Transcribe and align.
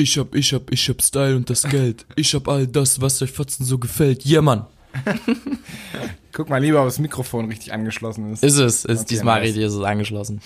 Ich 0.00 0.16
hab, 0.16 0.34
ich 0.34 0.54
hab, 0.54 0.72
ich 0.72 0.88
hab 0.88 1.02
Style 1.02 1.36
und 1.36 1.50
das 1.50 1.64
Geld. 1.64 2.06
Ich 2.16 2.34
hab 2.34 2.48
all 2.48 2.66
das, 2.66 3.02
was 3.02 3.20
euch 3.20 3.30
Fotzen 3.30 3.66
so 3.66 3.76
gefällt. 3.76 4.24
Ja, 4.24 4.40
Mann. 4.40 4.64
Guck 6.32 6.48
mal 6.48 6.56
lieber, 6.56 6.80
ob 6.80 6.86
das 6.86 6.98
Mikrofon 6.98 7.50
richtig 7.50 7.74
angeschlossen 7.74 8.32
ist. 8.32 8.42
Ist 8.42 8.56
es, 8.56 8.86
ist 8.86 9.00
Okay, 9.00 9.08
diesmal 9.10 9.40
richtig 9.40 9.64
ist 9.64 9.74
es 9.74 9.82
angeschlossen. 9.82 10.40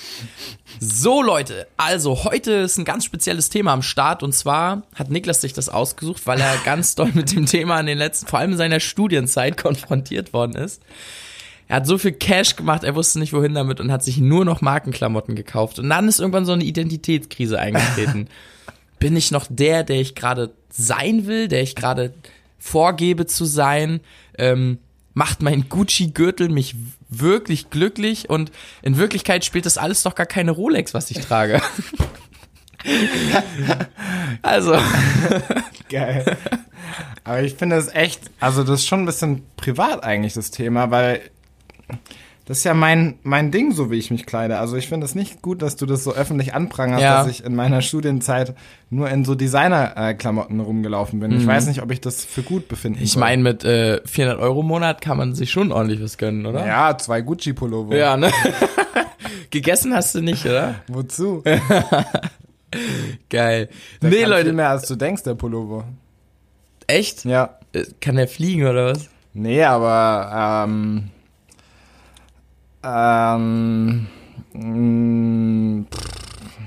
So 0.81 1.23
Leute, 1.23 1.69
also 1.77 2.25
heute 2.25 2.53
ist 2.53 2.79
ein 2.79 2.85
ganz 2.85 3.05
spezielles 3.05 3.49
Thema 3.49 3.73
am 3.73 3.83
Start 3.83 4.25
und 4.25 4.35
zwar 4.35 4.83
hat 4.97 5.13
Niklas 5.13 5.41
sich 5.41 5.53
das 5.53 5.69
ausgesucht, 5.69 6.27
weil 6.27 6.41
er 6.41 6.57
ganz 6.65 6.97
doll 6.97 7.13
mit 7.15 7.31
dem 7.33 7.47
Thema 7.47 7.79
in 7.79 7.87
den 7.87 7.99
letzten, 7.99 8.27
vor 8.27 8.41
allem 8.41 8.53
in 8.53 8.59
seiner 8.59 8.81
Studienzeit 8.81 9.57
konfrontiert 9.63 10.33
worden 10.33 10.57
ist. 10.57 10.83
Er 11.69 11.77
hat 11.77 11.87
so 11.87 11.97
viel 11.97 12.13
Cash 12.13 12.57
gemacht, 12.57 12.83
er 12.83 12.97
wusste 12.97 13.21
nicht 13.21 13.33
wohin 13.33 13.55
damit 13.55 13.79
und 13.79 13.93
hat 13.93 14.03
sich 14.03 14.19
nur 14.19 14.45
noch 14.45 14.63
Markenklamotten 14.63 15.37
gekauft 15.37 15.79
und 15.79 15.89
dann 15.89 16.09
ist 16.09 16.19
irgendwann 16.19 16.45
so 16.45 16.53
eine 16.53 16.65
Identitätskrise 16.65 17.57
eingetreten. 17.59 18.29
Bin 19.05 19.17
ich 19.17 19.31
noch 19.31 19.47
der, 19.51 19.85
der 19.85 20.01
ich 20.01 20.15
gerade 20.15 20.55
sein 20.71 21.27
will, 21.27 21.47
der 21.49 21.61
ich 21.61 21.75
gerade 21.75 22.15
vorgebe 22.59 23.27
zu 23.27 23.45
sein? 23.45 24.01
Ähm, 24.39 24.79
macht 25.13 25.43
mein 25.43 25.69
Gucci-Gürtel 25.69 26.49
mich 26.49 26.75
wirklich 27.11 27.69
glücklich 27.69 28.31
und 28.31 28.51
in 28.81 28.97
Wirklichkeit 28.97 29.45
spielt 29.45 29.67
das 29.67 29.77
alles 29.77 30.05
doch 30.05 30.15
gar 30.15 30.25
keine 30.25 30.53
Rolex, 30.53 30.95
was 30.95 31.11
ich 31.11 31.21
trage. 31.21 31.61
also, 34.41 34.79
Geil. 35.91 36.39
Aber 37.25 37.43
ich 37.43 37.57
finde 37.57 37.77
es 37.77 37.89
echt, 37.89 38.23
also 38.41 38.65
das 38.65 38.81
ist 38.81 38.87
schon 38.87 39.01
ein 39.01 39.07
bisschen 39.07 39.43
privat 39.59 40.03
eigentlich, 40.03 40.33
das 40.33 40.51
Thema, 40.51 40.91
weil 40.91 41.21
das 42.47 42.59
ist 42.59 42.65
ja 42.65 42.75
mein, 42.75 43.19
mein 43.23 43.51
Ding, 43.51 43.73
so 43.73 43.91
wie 43.91 43.97
ich 43.97 44.11
mich 44.11 44.27
kleide. 44.27 44.59
Also 44.59 44.77
ich 44.77 44.87
finde 44.89 45.07
es 45.07 45.15
nicht 45.15 45.41
gut, 45.41 45.63
dass 45.63 45.77
du 45.77 45.87
das 45.87 46.05
so 46.05 46.13
öffentlich 46.13 46.53
anprangerst, 46.55 47.03
Ja. 47.03 47.19
dass 47.19 47.29
ich 47.29 47.43
in 47.45 47.55
meiner 47.57 47.81
Studienzeit 47.81 48.55
nur 48.91 49.09
in 49.09 49.25
so 49.25 49.35
Designer-Klamotten 49.35 50.61
rumgelaufen 50.61 51.21
bin. 51.21 51.33
Ich 51.33 51.47
weiß 51.47 51.67
nicht, 51.69 51.81
ob 51.83 51.91
ich 51.91 52.01
das 52.03 52.25
für 52.25 52.43
gut 52.43 52.69
befinden 52.69 52.99
Mhm. 52.99 53.05
ich 53.05 53.17
meine, 53.17 53.43
mit 53.43 53.65
äh, 53.65 54.01
400 54.05 54.39
Euro 54.41 54.61
im 54.61 54.67
Monat 54.67 55.01
kann 55.01 55.17
man 55.17 55.35
sich 55.35 55.51
schon 55.51 55.73
ordentlich 55.73 56.03
was 56.03 56.19
gönnen, 56.19 56.45
oder? 56.45 56.67
Ja, 56.67 56.97
zwei 56.99 57.23
Gucci-Pullover. 57.23 57.97
Ja, 57.97 58.17
ne? 58.19 58.31
Gegessen 59.51 59.95
hast 59.95 60.15
du 60.15 60.21
nicht, 60.21 60.45
oder? 60.45 60.75
Wozu? 60.89 61.43
Geil. 63.31 63.69
Der 64.03 64.11
nee, 64.11 64.25
Leute, 64.25 64.45
Viel 64.47 64.53
mehr 64.53 64.71
als 64.71 64.87
du 64.89 64.97
denkst, 64.97 65.23
der 65.23 65.35
Pullover. 65.35 65.85
echt? 66.87 67.25
Ja. 67.25 67.59
Äh, 67.73 67.85
Kann 68.01 68.17
der 68.17 68.29
fliegen 68.29 68.67
oder 68.67 68.87
was? 68.93 69.09
Nee, 69.33 69.63
aber 69.65 70.65
ähm, 70.69 71.11
ähm, 72.85 74.07
mh, 74.53 75.85
pff, 75.91 76.59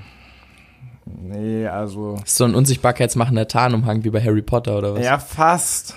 nee, 1.05 1.67
also 1.67 2.15
Ist 2.25 2.35
so 2.37 2.45
ein 2.45 2.55
unsichtbarkeitsmachender 2.55 3.47
Tarnumhang 3.47 4.03
wie 4.03 4.09
bei 4.09 4.21
Harry 4.23 4.41
Potter 4.41 4.77
oder 4.77 4.95
was? 4.95 5.03
ja 5.05 5.19
fast. 5.19 5.95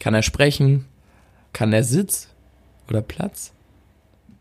Kann 0.00 0.14
er 0.14 0.22
sprechen? 0.22 0.84
Kann 1.52 1.72
er 1.72 1.84
Sitz? 1.84 2.28
Oder 2.88 3.00
Platz? 3.02 3.52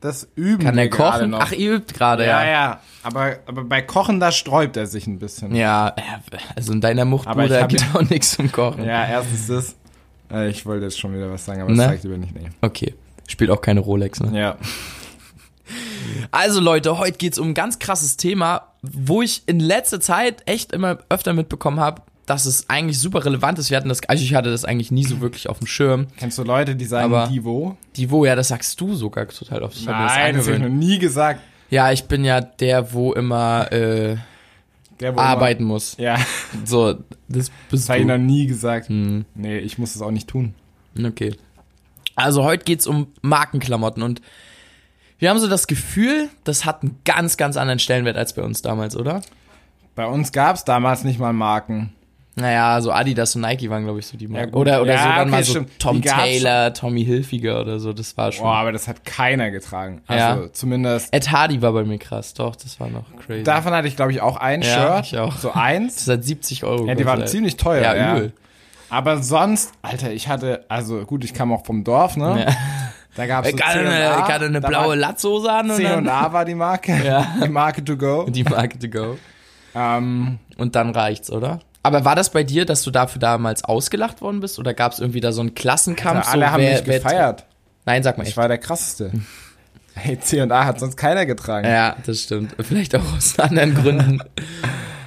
Das 0.01 0.27
üben 0.35 0.63
Kann 0.63 0.77
er 0.77 0.89
kochen? 0.89 1.33
Ach, 1.33 1.51
ihr 1.51 1.75
übt 1.75 1.93
gerade, 1.95 2.25
ja, 2.25 2.43
ja. 2.43 2.51
ja, 2.51 2.79
aber 3.01 3.37
aber 3.47 3.63
bei 3.63 3.81
Kochen 3.81 4.19
da 4.19 4.31
sträubt 4.31 4.77
er 4.77 4.85
sich 4.85 5.07
ein 5.07 5.17
bisschen. 5.17 5.55
Ja, 5.55 5.93
äh, 5.95 6.01
also 6.55 6.73
in 6.73 6.81
deiner 6.81 7.05
Muchtbude 7.05 7.65
gibt 7.67 7.81
ja- 7.81 7.87
auch 7.95 8.07
nichts 8.09 8.31
zum 8.35 8.51
Kochen. 8.51 8.83
Ja, 8.83 9.05
erstens 9.07 9.47
das. 9.47 9.75
Äh, 10.31 10.49
ich 10.49 10.65
wollte 10.65 10.85
jetzt 10.85 10.99
schon 10.99 11.13
wieder 11.15 11.31
was 11.31 11.45
sagen, 11.45 11.61
aber 11.61 11.71
Ne? 11.71 11.77
das 11.77 11.85
sag 11.87 11.95
ich 11.95 12.03
lieber 12.03 12.17
nicht. 12.17 12.35
Nee. 12.35 12.49
Okay. 12.61 12.93
Spielt 13.27 13.49
auch 13.49 13.61
keine 13.61 13.79
Rolex, 13.79 14.19
ne? 14.19 14.37
Ja. 14.37 14.57
Also 16.31 16.59
Leute, 16.59 16.97
heute 16.97 17.17
geht's 17.17 17.37
um 17.39 17.49
ein 17.49 17.53
ganz 17.53 17.79
krasses 17.79 18.17
Thema, 18.17 18.63
wo 18.81 19.21
ich 19.21 19.43
in 19.47 19.59
letzter 19.59 19.99
Zeit 20.01 20.43
echt 20.45 20.71
immer 20.71 20.99
öfter 21.09 21.33
mitbekommen 21.33 21.79
habe, 21.79 22.01
dass 22.25 22.45
es 22.45 22.69
eigentlich 22.69 22.99
super 22.99 23.23
relevant 23.23 23.59
ist. 23.59 23.69
Wir 23.69 23.77
hatten 23.77 23.89
das, 23.89 24.01
also 24.07 24.23
ich 24.23 24.33
hatte 24.33 24.49
das 24.49 24.65
eigentlich 24.65 24.91
nie 24.91 25.03
so 25.05 25.21
wirklich 25.21 25.47
auf 25.47 25.59
dem 25.59 25.67
Schirm. 25.67 26.07
Kennst 26.17 26.37
du 26.37 26.43
Leute, 26.43 26.75
die 26.75 26.85
sagen 26.85 27.13
Aber- 27.13 27.27
Divo? 27.27 27.77
Die 27.95 28.09
wo, 28.09 28.25
ja, 28.25 28.35
das 28.35 28.47
sagst 28.47 28.79
du 28.81 28.95
sogar 28.95 29.27
total 29.27 29.63
oft. 29.63 29.75
Ich 29.77 29.85
mir 29.85 29.91
das 29.93 30.13
Nein, 30.15 30.35
das 30.35 30.47
habe 30.47 30.57
ich 30.57 30.63
noch 30.63 30.69
nie 30.69 30.97
gesagt. 30.99 31.41
Ja, 31.69 31.91
ich 31.91 32.05
bin 32.05 32.23
ja 32.25 32.41
der, 32.41 32.93
wo 32.93 33.13
immer 33.13 33.71
äh, 33.71 34.17
Der, 34.99 35.15
wo 35.15 35.19
arbeiten 35.19 35.63
muss. 35.65 35.95
Immer, 35.95 36.07
ja, 36.17 36.25
So, 36.63 36.93
das 37.27 37.51
bist 37.69 37.83
das 37.83 37.89
habe 37.89 37.99
ich 37.99 38.05
noch 38.05 38.15
du. 38.15 38.21
nie 38.21 38.47
gesagt. 38.47 38.89
Hm, 38.89 39.25
Nee, 39.35 39.59
ich 39.59 39.77
muss 39.77 39.93
das 39.93 40.01
auch 40.01 40.11
nicht 40.11 40.27
tun. 40.27 40.53
okay. 41.03 41.35
Also 42.15 42.43
heute 42.45 42.63
geht's 42.63 42.87
um 42.87 43.07
Markenklamotten 43.23 44.01
und 44.01 44.21
wir 45.19 45.29
haben 45.29 45.39
so 45.39 45.47
das 45.47 45.67
Gefühl, 45.67 46.29
das 46.43 46.65
hat 46.65 46.83
einen 46.83 46.99
ganz, 47.05 47.37
ganz 47.37 47.57
anderen 47.57 47.79
Stellenwert 47.79 48.17
als 48.17 48.33
bei 48.33 48.41
uns 48.41 48.61
damals, 48.61 48.95
oder? 48.97 49.21
Bei 49.95 50.05
uns 50.05 50.31
gab 50.31 50.55
es 50.55 50.65
damals 50.65 51.03
nicht 51.03 51.19
mal 51.19 51.31
Marken. 51.33 51.93
Naja, 52.37 52.81
so 52.81 52.91
Adidas 52.91 53.33
und 53.37 53.43
Nike 53.43 53.69
waren, 53.69 53.85
glaube 53.85 53.99
ich, 53.99 54.07
so 54.07 54.17
die 54.17 54.27
Marken. 54.27 54.51
gut. 54.51 54.59
oder 54.63 54.81
oder 54.81 54.93
Ja, 54.93 55.03
so 55.03 55.07
dann 55.07 55.19
okay, 55.21 55.29
mal 55.31 55.43
so 55.45 55.51
stimmt. 55.51 55.79
Tom 55.79 56.01
Taylor, 56.01 56.73
Tommy 56.73 57.05
Hilfiger 57.05 57.61
oder 57.61 57.79
so, 57.79 57.93
das 57.93 58.17
war 58.17 58.33
schon. 58.33 58.43
Boah, 58.43 58.55
aber 58.57 58.73
das 58.73 58.89
hat 58.89 59.05
keiner 59.05 59.51
getragen. 59.51 60.01
Also 60.05 60.41
Ja. 60.43 60.51
zumindest. 60.51 61.13
Ed 61.13 61.31
Hardy 61.31 61.61
war 61.61 61.71
bei 61.71 61.85
mir 61.85 61.97
krass, 61.97 62.33
doch, 62.33 62.57
das 62.57 62.77
war 62.81 62.89
noch 62.89 63.05
crazy. 63.25 63.43
Davon 63.43 63.71
hatte 63.73 63.87
ich, 63.87 63.95
glaube 63.95 64.11
ich, 64.11 64.19
auch 64.21 64.35
ein 64.35 64.63
Ja, 64.63 64.97
Shirt. 65.01 65.05
ich 65.13 65.17
auch. 65.17 65.37
So 65.37 65.53
eins. 65.53 66.03
das 66.03 66.09
hat 66.17 66.25
70 66.25 66.65
Euro 66.65 66.85
Ja, 66.87 66.95
die 66.95 67.05
waren 67.05 67.19
gekostet. 67.19 67.29
ziemlich 67.29 67.55
teuer. 67.55 67.81
Ja, 67.81 67.95
Ja, 67.95 68.17
übel. 68.17 68.33
Aber 68.89 69.23
sonst, 69.23 69.71
Alter, 69.81 70.11
ich 70.11 70.27
hatte, 70.27 70.65
also 70.67 71.05
gut, 71.05 71.23
ich 71.23 71.33
kam 71.33 71.53
auch 71.53 71.65
vom 71.65 71.85
Dorf, 71.85 72.17
ne? 72.17 72.45
Ja. 72.49 72.53
Da 73.15 73.25
gab's 73.27 73.49
so 73.49 73.55
Ich 73.55 73.63
hatte 73.63 73.79
eine, 73.79 73.89
C&A, 73.89 74.19
ich 74.25 74.33
hatte 74.33 74.45
eine 74.45 74.61
blaue 74.61 74.95
Latzhose 74.95 75.51
an 75.51 75.69
C&A 75.71 76.33
war 76.33 76.45
die 76.45 76.55
Marke. 76.55 76.93
Ja. 77.05 77.25
Die 77.43 77.49
Marke 77.49 77.83
to 77.83 77.95
go. 77.97 78.25
die 78.29 78.43
Marke 78.43 78.77
to 78.79 78.87
go. 78.89 79.17
Ähm, 79.73 80.39
Und 80.57 80.75
dann 80.75 80.91
reicht's, 80.91 81.29
oder? 81.31 81.59
Aber 81.83 82.03
war 82.03 82.15
das 82.15 82.31
bei 82.31 82.43
dir, 82.43 82.65
dass 82.65 82.81
du 82.83 82.91
dafür 82.91 83.19
damals 83.19 83.63
ausgelacht 83.63 84.21
worden 84.21 84.39
bist? 84.39 84.57
Oder 84.59 84.73
gab's 84.73 84.99
irgendwie 84.99 85.21
da 85.21 85.31
so 85.31 85.41
einen 85.41 85.53
Klassenkampf? 85.55 86.27
alle 86.27 86.45
so, 86.45 86.51
haben 86.51 86.61
wer, 86.63 86.71
mich 86.71 86.83
gefeiert. 86.83 87.45
Nein, 87.85 88.01
sag 88.03 88.17
mal 88.17 88.23
Ich 88.23 88.29
echt. 88.29 88.37
war 88.37 88.47
der 88.47 88.57
krasseste. 88.57 89.11
Hey, 89.97 90.19
C&A 90.19 90.65
hat 90.65 90.77
sonst 90.81 90.97
keiner 90.97 91.25
getragen. 91.25 91.65
Ja, 91.69 91.95
das 92.05 92.19
stimmt. 92.19 92.53
Vielleicht 92.59 92.93
auch 92.97 93.15
aus 93.15 93.39
anderen 93.39 93.73
Gründen. 93.75 94.21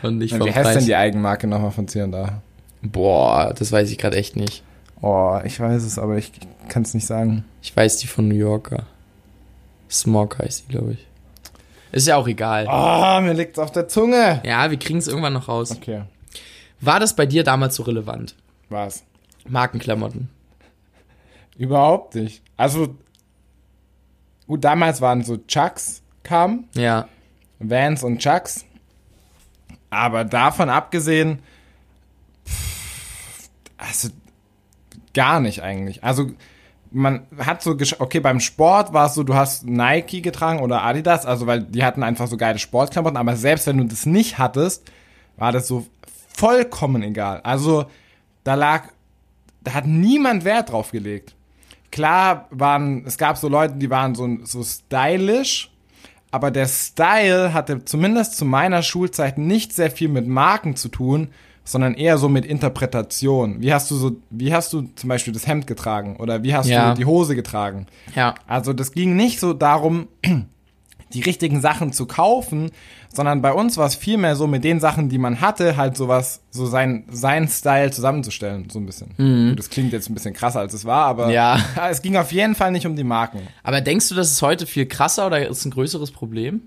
Und 0.01 0.17
nicht 0.17 0.33
Und 0.33 0.39
vom 0.39 0.47
Wie 0.49 0.55
heißt 0.55 0.65
denn 0.67 0.75
Preis. 0.77 0.85
die 0.87 0.97
Eigenmarke 0.97 1.47
nochmal 1.47 1.73
von 1.73 1.87
C&A? 1.89 2.41
Boah, 2.81 3.53
das 3.55 3.71
weiß 3.71 3.91
ich 3.91 3.99
gerade 3.99 4.17
echt 4.17 4.37
nicht. 4.37 4.63
Oh, 5.01 5.39
ich 5.45 5.59
weiß 5.61 5.83
es, 5.85 5.99
aber 5.99 6.17
ich 6.17 6.33
kann 6.69 6.83
es 6.83 6.95
nicht 6.95 7.07
sagen. 7.07 7.45
Ich 7.63 7.77
weiß 7.77 7.99
die 7.99 8.07
von 8.09 8.27
New 8.29 8.35
Yorker. 8.35 8.85
Smog 9.91 10.39
heißt 10.39 10.65
die, 10.65 10.73
glaube 10.73 10.93
ich. 10.93 11.07
Ist 11.93 12.07
ja 12.07 12.17
auch 12.17 12.27
egal. 12.29 12.67
Oh, 12.69 13.21
mir 13.25 13.33
liegt's 13.33 13.59
auf 13.59 13.71
der 13.73 13.89
Zunge. 13.89 14.43
Ja, 14.45 14.71
wir 14.71 14.79
kriegen 14.79 14.99
es 14.99 15.07
irgendwann 15.09 15.33
noch 15.33 15.49
raus. 15.49 15.71
Okay, 15.71 16.03
War 16.81 17.01
das 17.01 17.15
bei 17.17 17.27
dir 17.27 17.45
damals 17.45 17.77
so 17.77 17.83
relevant? 17.85 18.35
was? 18.69 19.03
Markenklamotten. 19.49 20.29
Überhaupt 21.57 22.15
nicht. 22.15 22.43
Also, 22.59 22.95
gut, 24.47 24.63
damals 24.63 25.01
waren 25.01 25.25
so 25.25 25.39
Chucks 25.39 26.03
kamen, 26.23 26.69
Ja. 26.75 27.09
Vans 27.61 28.03
und 28.05 28.19
Chucks. 28.19 28.65
Aber 29.91 30.25
davon 30.25 30.69
abgesehen, 30.69 31.39
pff, 32.47 33.49
also 33.79 34.09
gar 35.15 35.41
nicht 35.41 35.63
eigentlich. 35.63 36.05
Also 36.05 36.31
man 36.91 37.27
hat 37.39 37.63
so, 37.63 37.77
okay, 37.99 38.21
beim 38.21 38.41
Sport 38.41 38.93
war 38.93 39.07
es 39.07 39.15
so, 39.15 39.23
du 39.23 39.35
hast 39.35 39.67
Nike 39.67 40.23
getragen 40.23 40.61
oder 40.61 40.83
Adidas, 40.83 41.27
also 41.27 41.47
weil 41.47 41.63
die 41.63 41.85
hatten 41.85 42.03
einfach 42.03 42.27
so 42.27 42.37
geile 42.37 42.59
Sportklamotten, 42.59 43.17
aber 43.17 43.37
selbst 43.37 43.67
wenn 43.67 43.79
du 43.79 43.85
das 43.85 44.07
nicht 44.07 44.39
hattest, 44.39 44.91
war 45.37 45.53
das 45.53 45.69
so 45.69 45.87
vollkommen 46.35 47.03
egal. 47.03 47.41
Also 47.43 47.87
da 48.45 48.55
lag, 48.55 48.85
da 49.63 49.75
hat 49.75 49.87
niemand 49.87 50.45
Wert 50.45 50.71
drauf 50.71 50.91
gelegt. 50.91 51.35
Klar 51.91 52.47
waren, 52.51 53.05
es 53.07 53.19
gab 53.19 53.37
so 53.39 53.49
Leute, 53.49 53.75
die 53.75 53.91
waren 53.91 54.15
so, 54.15 54.29
so 54.45 54.63
stylisch, 54.63 55.71
aber 56.31 56.51
der 56.51 56.67
Style 56.67 57.55
hatte 57.55 57.85
zumindest 57.85 58.37
zu 58.37 58.45
meiner 58.45 58.83
Schulzeit 58.83 59.39
nicht 59.39 59.73
sehr 59.73 59.91
viel 59.91 60.09
mit 60.09 60.27
Marken 60.27 60.77
zu 60.77 60.89
tun, 60.89 61.29
sondern 61.71 61.93
eher 61.95 62.17
so 62.17 62.31
mit 62.31 62.47
Interpretation. 62.47 63.61
Wie 63.61 63.73
hast 63.75 63.91
du 63.91 63.97
so, 63.97 64.17
wie 64.31 64.55
hast 64.55 64.73
du 64.73 64.89
zum 64.97 65.09
Beispiel 65.09 65.35
das 65.35 65.47
Hemd 65.47 65.67
getragen 65.67 66.17
oder 66.17 66.43
wie 66.43 66.55
hast 66.55 66.67
Ja. 66.69 66.91
du 66.95 66.97
die 66.99 67.05
Hose 67.05 67.37
getragen? 67.37 67.87
Ja. 68.17 68.35
Also 68.47 68.73
das 68.73 68.93
ging 68.93 69.17
nicht 69.17 69.39
so 69.39 69.53
darum, 69.53 70.09
die 71.13 71.21
richtigen 71.21 71.61
Sachen 71.61 71.93
zu 71.93 72.07
kaufen, 72.07 72.71
sondern 73.13 73.41
bei 73.43 73.53
uns 73.53 73.77
war 73.77 73.87
es 73.87 73.95
vielmehr 73.95 74.35
so 74.37 74.47
mit 74.47 74.65
den 74.65 74.81
Sachen, 74.81 75.09
die 75.11 75.19
man 75.19 75.41
hatte, 75.43 75.77
halt 75.77 75.97
sowas, 75.97 76.41
so 76.51 76.65
sein, 76.67 77.05
sein 77.11 77.49
Style 77.49 77.91
zusammenzustellen, 77.91 78.69
so 78.71 78.79
ein 78.79 78.87
bisschen. 78.87 79.09
Gut, 79.51 79.59
Das 79.59 79.69
klingt 79.71 79.93
jetzt 79.93 80.09
ein 80.11 80.15
bisschen 80.15 80.35
krasser, 80.35 80.61
als 80.61 80.73
es 80.75 80.85
war, 80.87 81.05
aber 81.07 81.27
Mhm. 81.27 81.33
Ja. 81.33 81.59
es 81.91 82.01
ging 82.03 82.17
auf 82.17 82.33
jeden 82.33 82.55
Fall 82.55 82.73
nicht 82.73 82.87
um 82.87 82.97
die 82.97 83.05
Marken. 83.05 83.41
Aber 83.63 83.81
denkst 83.83 84.09
du, 84.09 84.15
das 84.15 84.31
ist 84.33 84.41
heute 84.43 84.67
viel 84.67 84.87
krasser 84.87 85.27
oder 85.27 85.47
ist 85.49 85.65
ein 85.67 85.71
größeres 85.71 86.11
Problem? 86.13 86.63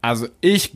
Also 0.00 0.26
ich 0.40 0.72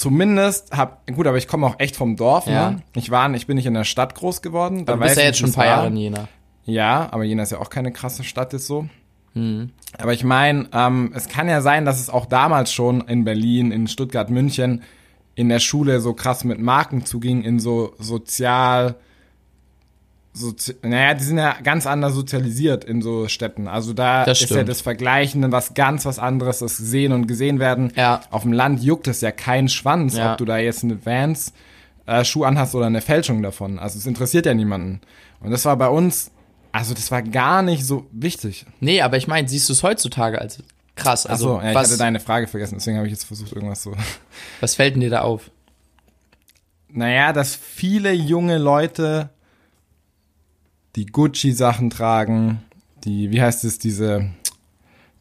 zumindest 0.00 0.76
hab, 0.76 1.06
gut, 1.14 1.26
aber 1.26 1.36
ich 1.36 1.46
komme 1.46 1.66
auch 1.66 1.76
echt 1.78 1.94
vom 1.94 2.16
Dorf, 2.16 2.46
Ja. 2.46 2.70
ne? 2.70 2.82
Ich 2.94 3.10
war, 3.10 3.32
ich 3.34 3.46
bin 3.46 3.56
nicht 3.56 3.66
in 3.66 3.74
der 3.74 3.84
Stadt 3.84 4.14
groß 4.14 4.40
geworden. 4.40 4.86
Da 4.86 4.94
Du 4.94 5.00
bist 5.00 5.16
ja 5.16 5.24
jetzt 5.24 5.38
schon 5.38 5.50
ein 5.50 5.54
paar. 5.54 5.66
Jahre 5.66 5.86
in 5.88 5.96
Jena. 5.96 6.28
Ja, 6.64 7.08
aber 7.10 7.24
Jena 7.24 7.42
ist 7.42 7.52
ja 7.52 7.58
auch 7.58 7.68
keine 7.70 7.92
krasse 7.92 8.24
Stadt 8.24 8.52
jetzt 8.54 8.66
so. 8.66 8.86
Mhm. 9.34 9.70
Aber 9.98 10.12
ich 10.14 10.24
meine, 10.24 10.68
ähm, 10.72 11.12
es 11.14 11.28
kann 11.28 11.48
ja 11.48 11.60
sein, 11.60 11.84
dass 11.84 12.00
es 12.00 12.08
auch 12.08 12.26
damals 12.26 12.72
schon 12.72 13.02
in 13.02 13.24
Berlin, 13.24 13.72
in 13.72 13.86
Stuttgart, 13.88 14.30
München 14.30 14.82
in 15.34 15.48
der 15.48 15.60
Schule 15.60 16.00
so 16.00 16.12
krass 16.14 16.44
mit 16.44 16.60
Marken 16.60 17.04
zuging, 17.06 17.42
in 17.42 17.60
so 17.60 17.94
sozial, 17.98 18.96
sozi 20.32 20.76
naja, 20.82 21.14
die 21.14 21.24
sind 21.24 21.38
ja 21.38 21.56
ganz 21.62 21.86
anders 21.86 22.14
sozialisiert 22.14 22.84
in 22.84 23.02
so 23.02 23.26
Städten. 23.28 23.66
Also 23.68 23.92
da 23.92 24.24
ist 24.24 24.48
ja 24.50 24.62
das 24.62 24.80
Vergleichen 24.80 25.50
was 25.50 25.74
ganz 25.74 26.04
was 26.04 26.18
anderes, 26.18 26.60
das 26.60 26.76
Sehen 26.76 27.12
und 27.12 27.26
Gesehen 27.26 27.58
werden. 27.58 27.92
Ja. 27.96 28.20
Auf 28.30 28.42
dem 28.42 28.52
Land 28.52 28.82
juckt 28.82 29.08
es 29.08 29.20
ja 29.20 29.32
keinen 29.32 29.68
Schwanz, 29.68 30.16
Ja. 30.16 30.32
ob 30.32 30.38
du 30.38 30.44
da 30.44 30.58
jetzt 30.58 30.84
eine 30.84 31.04
Vans 31.04 31.52
äh, 32.06 32.24
Schuh 32.24 32.44
anhast 32.44 32.74
oder 32.74 32.86
eine 32.86 33.00
Fälschung 33.00 33.42
davon. 33.42 33.78
Also 33.78 33.98
es 33.98 34.06
interessiert 34.06 34.46
ja 34.46 34.54
niemanden. 34.54 35.00
Und 35.40 35.50
das 35.50 35.64
war 35.64 35.76
bei 35.76 35.88
uns, 35.88 36.30
also 36.72 36.94
das 36.94 37.10
war 37.10 37.22
gar 37.22 37.62
nicht 37.62 37.84
so 37.84 38.06
wichtig. 38.12 38.66
Nee, 38.80 39.00
aber 39.02 39.16
ich 39.16 39.26
meine, 39.26 39.48
siehst 39.48 39.68
du 39.68 39.72
es 39.72 39.82
heutzutage 39.82 40.40
als 40.40 40.62
krass? 40.94 41.26
Also, 41.26 41.56
Achso, 41.56 41.62
ja, 41.64 41.70
ich 41.70 41.74
was, 41.76 41.88
hatte 41.88 41.98
deine 41.98 42.20
Frage 42.20 42.46
vergessen, 42.46 42.76
deswegen 42.78 42.98
habe 42.98 43.06
ich 43.06 43.12
jetzt 43.12 43.24
versucht, 43.24 43.52
irgendwas 43.52 43.82
so. 43.82 43.92
was 44.60 44.74
fällt 44.76 44.94
denn 44.94 45.00
dir 45.00 45.10
da 45.10 45.22
auf? 45.22 45.50
Naja, 46.88 47.32
dass 47.32 47.54
viele 47.54 48.12
junge 48.12 48.58
Leute 48.58 49.30
die 50.96 51.06
Gucci-Sachen 51.06 51.90
tragen, 51.90 52.62
die, 53.04 53.30
wie 53.30 53.40
heißt 53.40 53.64
es, 53.64 53.78
diese, 53.78 54.30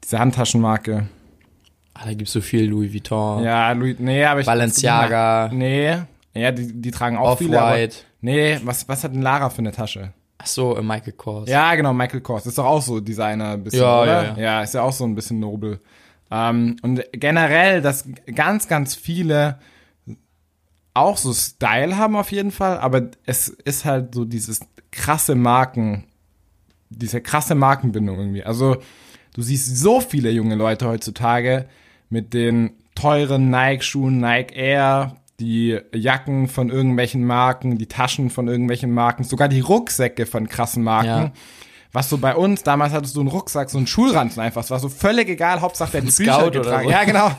diese 0.04 0.20
Handtaschenmarke. 0.20 1.08
Ah, 1.94 2.06
da 2.06 2.14
gibt's 2.14 2.34
so 2.34 2.42
viel 2.42 2.66
Louis 2.70 2.94
Vuitton, 2.94 3.44
Ja, 3.44 3.72
Louis, 3.74 3.98
nee, 4.00 4.24
aber 4.26 4.40
ich. 4.42 4.46
Balenciaga. 4.46 5.50
Nee, 5.54 5.98
ja, 6.34 6.52
die, 6.52 6.74
die 6.82 6.92
tragen 6.92 7.18
auch 7.18 7.38
viele. 7.38 7.60
aber- 7.62 7.72
Off-White. 7.72 7.96
Nee, 8.22 8.60
was, 8.64 8.88
was 8.88 9.04
hat 9.04 9.14
denn 9.14 9.22
Lara 9.22 9.50
für 9.50 9.60
eine 9.60 9.72
Tasche? 9.72 10.14
Ach 10.38 10.48
so, 10.48 10.78
äh, 10.78 10.82
Michael 10.82 11.14
Kors. 11.14 11.50
Ja, 11.50 11.76
genau, 11.76 11.94
Michael 11.94 12.22
Kors. 12.22 12.46
Ist 12.46 12.58
doch 12.58 12.66
auch 12.66 12.82
so 12.82 13.00
Designer 13.00 13.52
ein 13.52 13.64
bisschen, 13.64 13.82
Ja, 13.82 14.02
oder? 14.02 14.24
ja, 14.24 14.24
ja. 14.36 14.38
ja, 14.40 14.64
ist 14.64 14.74
ja 14.74 14.82
auch 14.82 14.94
so 14.94 15.04
ein 15.06 15.16
bisschen 15.16 15.40
nobel. 15.40 15.80
Ähm, 16.32 16.78
und 16.82 17.02
generell, 17.12 17.82
dass 17.82 18.06
ganz, 18.36 18.68
ganz 18.68 18.96
viele 18.96 19.60
auch 20.94 21.18
so 21.18 21.34
Style 21.34 21.98
haben 21.98 22.16
auf 22.16 22.32
jeden 22.32 22.52
Fall, 22.52 22.78
aber 22.80 23.10
es 23.26 23.48
ist 23.50 23.86
halt 23.86 24.14
so 24.16 24.26
dieses 24.26 24.60
krasse 24.92 25.36
Marken, 25.36 26.06
diese 26.90 27.22
krasse 27.22 27.56
Markenbindung 27.56 28.18
irgendwie. 28.18 28.44
Also 28.44 28.78
du 29.34 29.42
siehst 29.42 29.78
so 29.78 30.02
viele 30.02 30.32
junge 30.32 30.56
Leute 30.56 30.88
heutzutage 30.88 31.68
mit 32.10 32.34
den 32.34 32.72
teuren 32.96 33.50
Nike-Schuhen, 33.50 34.20
Nike 34.20 34.56
Air, 34.56 35.16
die 35.40 35.80
Jacken 35.94 36.48
von 36.48 36.70
irgendwelchen 36.70 37.24
Marken, 37.26 37.78
die 37.78 37.88
Taschen 37.88 38.30
von 38.30 38.48
irgendwelchen 38.48 38.92
Marken, 38.92 39.24
sogar 39.24 39.48
die 39.48 39.62
Rucksäcke 39.62 40.26
von 40.26 40.50
krassen 40.50 40.84
Marken. 40.84 41.08
Ja. 41.08 41.32
Was 41.92 42.10
so 42.10 42.18
bei 42.18 42.36
uns, 42.36 42.62
damals 42.62 42.94
hattest 42.94 43.16
du 43.16 43.22
einen 43.22 43.30
Rucksack, 43.30 43.70
so 43.70 43.78
einen 43.78 43.88
Schulranzen 43.88 44.42
einfach. 44.42 44.64
Es 44.64 44.70
war 44.70 44.80
so 44.80 44.90
völlig 44.90 45.28
egal, 45.28 45.62
Hauptsache 45.62 45.92
der 45.92 46.02
hat 46.02 46.16
Bücher 46.16 46.46
oder 46.46 46.60
getragen. 46.62 46.84
so. 46.84 46.92
Ja, 46.92 47.04
genau. 47.04 47.32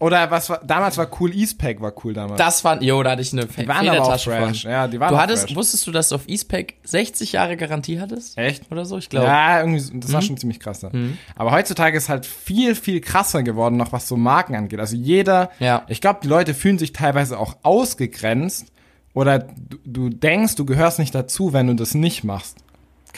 Oder 0.00 0.30
was 0.30 0.48
war, 0.48 0.60
damals 0.64 0.96
war 0.96 1.08
cool, 1.18 1.34
Eastpack 1.34 1.80
war 1.80 1.92
cool 2.04 2.12
damals. 2.14 2.38
Das 2.38 2.62
war, 2.62 2.80
jo, 2.80 3.02
da 3.02 3.10
hatte 3.10 3.22
ich 3.22 3.32
eine 3.32 3.46
die 3.46 3.66
waren 3.66 3.78
aber 3.88 4.00
auch 4.02 4.04
Federtasche 4.18 4.30
fresh. 4.30 4.62
von. 4.62 4.70
Ja, 4.70 4.86
die 4.86 5.00
waren 5.00 5.12
Du 5.12 5.18
hattest, 5.18 5.46
fresh. 5.46 5.56
wusstest 5.56 5.86
du, 5.88 5.90
dass 5.90 6.10
du 6.10 6.14
auf 6.14 6.28
Eastpack 6.28 6.74
60 6.84 7.32
Jahre 7.32 7.56
Garantie 7.56 8.00
hattest? 8.00 8.38
Echt? 8.38 8.70
Oder 8.70 8.84
so? 8.84 8.96
Ich 8.98 9.08
glaube. 9.08 9.26
Ja, 9.26 9.58
irgendwie, 9.58 9.80
so- 9.80 9.92
Mhm. 9.92 10.00
das 10.00 10.12
war 10.12 10.22
schon 10.22 10.36
ziemlich 10.36 10.60
krass. 10.60 10.82
ja. 10.82 10.90
Aber 11.34 11.50
heutzutage 11.50 11.96
ist 11.96 12.08
halt 12.08 12.26
viel, 12.26 12.76
viel 12.76 13.00
krasser 13.00 13.42
geworden, 13.42 13.76
noch 13.76 13.90
was 13.90 14.06
so 14.06 14.16
Marken 14.16 14.54
angeht. 14.54 14.78
Also 14.78 14.94
jeder, 14.94 15.50
Ja. 15.58 15.82
ich 15.88 16.00
glaube, 16.00 16.20
die 16.22 16.28
Leute 16.28 16.54
fühlen 16.54 16.78
sich 16.78 16.92
teilweise 16.92 17.36
auch 17.36 17.56
ausgegrenzt 17.64 18.70
oder 19.14 19.40
du, 19.40 19.78
du 19.84 20.08
denkst, 20.10 20.54
du 20.54 20.64
gehörst 20.64 21.00
nicht 21.00 21.12
dazu, 21.14 21.52
wenn 21.52 21.66
du 21.66 21.74
das 21.74 21.94
nicht 21.94 22.22
machst. 22.22 22.58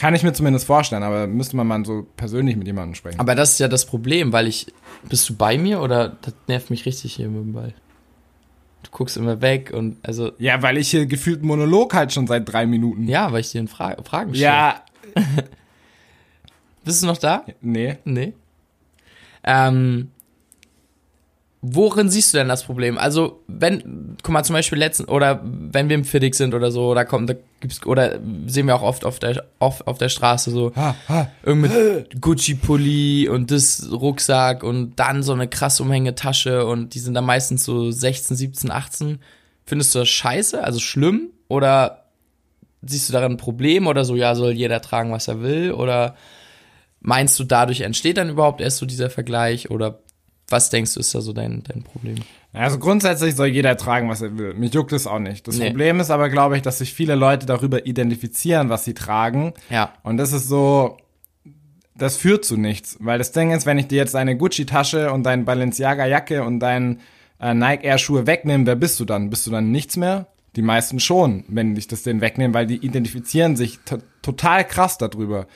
Kann 0.01 0.15
ich 0.15 0.23
mir 0.23 0.33
zumindest 0.33 0.65
vorstellen, 0.65 1.03
aber 1.03 1.27
müsste 1.27 1.55
man 1.55 1.67
mal 1.67 1.85
so 1.85 2.07
persönlich 2.17 2.55
mit 2.55 2.65
jemandem 2.65 2.95
sprechen. 2.95 3.19
Aber 3.19 3.35
das 3.35 3.51
ist 3.51 3.59
ja 3.59 3.67
das 3.67 3.85
Problem, 3.85 4.33
weil 4.33 4.47
ich. 4.47 4.65
Bist 5.07 5.29
du 5.29 5.35
bei 5.35 5.59
mir 5.59 5.79
oder 5.79 6.17
das 6.23 6.33
nervt 6.47 6.71
mich 6.71 6.87
richtig 6.87 7.13
hier 7.13 7.27
mit 7.29 7.43
dem 7.43 7.53
Ball? 7.53 7.75
Du 8.81 8.89
guckst 8.89 9.15
immer 9.15 9.41
weg 9.41 9.71
und 9.71 9.97
also. 10.01 10.31
ja, 10.39 10.63
weil 10.63 10.77
ich 10.77 10.89
hier 10.89 11.05
gefühlt 11.05 11.43
Monolog 11.43 11.93
halt 11.93 12.11
schon 12.13 12.25
seit 12.25 12.51
drei 12.51 12.65
Minuten. 12.65 13.07
Ja, 13.07 13.31
weil 13.31 13.41
ich 13.41 13.51
dir 13.51 13.67
Fra 13.67 13.95
Fragen 14.03 14.33
stelle. 14.33 14.43
Ja, 14.43 14.81
Bist 16.83 17.03
du 17.03 17.05
noch 17.05 17.17
da? 17.17 17.45
nee. 17.61 17.97
Nee. 18.03 18.33
Ähm, 19.43 20.09
worin 21.61 22.09
siehst 22.09 22.33
du 22.33 22.39
denn 22.39 22.47
das 22.47 22.63
Problem? 22.63 22.97
Also, 22.97 23.43
wenn, 23.47 24.17
guck 24.23 24.33
mal, 24.33 24.43
zum 24.43 24.53
Beispiel 24.53 24.79
letzten, 24.79 25.05
oder 25.05 25.41
wenn 25.43 25.89
wir 25.89 25.95
im 25.95 26.05
Fiddig 26.05 26.33
sind 26.35 26.55
oder 26.55 26.71
so, 26.71 26.95
da 26.95 27.05
kommt, 27.05 27.29
da 27.29 27.35
gibt's, 27.59 27.85
oder 27.85 28.19
sehen 28.47 28.65
wir 28.65 28.75
auch 28.75 28.81
oft 28.81 29.05
auf 29.05 29.19
der, 29.19 29.45
oft 29.59 29.85
auf 29.85 29.99
der 29.99 30.09
Straße 30.09 30.49
so, 30.49 30.73
Ha, 30.75 30.95
ha. 31.07 31.31
irgendwie 31.43 32.05
Gucci-Pulli 32.19 33.29
und 33.29 33.51
das 33.51 33.87
Rucksack 33.91 34.63
und 34.63 34.95
dann 34.95 35.21
so 35.21 35.33
eine 35.33 35.47
krass 35.47 35.79
Umhängetasche 35.79 36.65
und 36.65 36.95
die 36.95 36.99
sind 36.99 37.13
dann 37.13 37.25
meistens 37.25 37.63
so 37.63 37.91
16, 37.91 38.35
17, 38.35 38.71
18. 38.71 39.19
Findest 39.63 39.93
du 39.93 39.99
das 39.99 40.09
scheiße, 40.09 40.63
also 40.63 40.79
schlimm? 40.79 41.29
Oder 41.47 42.05
siehst 42.81 43.07
du 43.07 43.13
daran 43.13 43.33
ein 43.33 43.37
Problem 43.37 43.85
oder 43.85 44.03
so, 44.03 44.15
ja, 44.15 44.33
soll 44.33 44.53
jeder 44.53 44.81
tragen, 44.81 45.11
was 45.11 45.27
er 45.27 45.41
will? 45.41 45.73
Oder 45.73 46.15
meinst 47.01 47.37
du, 47.39 47.43
dadurch 47.43 47.81
entsteht 47.81 48.17
dann 48.17 48.29
überhaupt 48.29 48.61
erst 48.61 48.77
so 48.77 48.87
dieser 48.87 49.11
Vergleich? 49.11 49.69
Oder 49.69 49.99
was 50.51 50.69
denkst 50.69 50.93
du, 50.93 50.99
ist 50.99 51.13
da 51.15 51.21
so 51.21 51.33
dein, 51.33 51.63
dein 51.63 51.83
Problem? 51.83 52.15
Also 52.53 52.79
grundsätzlich 52.79 53.35
soll 53.35 53.47
jeder 53.47 53.77
tragen, 53.77 54.09
was 54.09 54.21
er 54.21 54.37
will. 54.37 54.53
Mich 54.53 54.73
juckt 54.73 54.91
es 54.91 55.07
auch 55.07 55.19
nicht. 55.19 55.47
Das 55.47 55.57
Nee. 55.57 55.69
Problem 55.69 55.99
ist 55.99 56.11
aber, 56.11 56.29
glaube 56.29 56.57
ich, 56.57 56.61
dass 56.61 56.79
sich 56.79 56.93
viele 56.93 57.15
Leute 57.15 57.45
darüber 57.45 57.85
identifizieren, 57.85 58.69
was 58.69 58.83
sie 58.83 58.93
tragen. 58.93 59.53
Ja. 59.69 59.93
Und 60.03 60.17
das 60.17 60.33
ist 60.33 60.49
so, 60.49 60.97
das 61.95 62.17
führt 62.17 62.43
zu 62.43 62.57
nichts. 62.57 62.97
Weil 62.99 63.17
das 63.19 63.31
Ding 63.31 63.51
ist, 63.51 63.65
wenn 63.65 63.77
ich 63.77 63.87
dir 63.87 63.97
jetzt 63.97 64.15
deine 64.15 64.35
Gucci-Tasche 64.37 65.11
und 65.13 65.23
deine 65.23 65.43
Balenciaga-Jacke 65.43 66.43
und 66.43 66.59
deine 66.59 66.97
äh, 67.39 67.53
Nike 67.53 67.85
Air-Schuhe 67.85 68.27
wegnehme, 68.27 68.65
wer 68.65 68.75
bist 68.75 68.99
du 68.99 69.05
dann? 69.05 69.29
Bist 69.29 69.47
du 69.47 69.51
dann 69.51 69.71
nichts 69.71 69.95
mehr? 69.95 70.27
Die 70.57 70.61
meisten 70.61 70.99
schon, 70.99 71.45
wenn 71.47 71.77
ich 71.77 71.87
das 71.87 72.03
denen 72.03 72.19
wegnehme, 72.19 72.53
weil 72.53 72.67
die 72.67 72.83
identifizieren 72.85 73.55
sich 73.55 73.79
to 73.85 73.99
total 74.21 74.65
krass 74.67 74.97
darüber. 74.97 75.47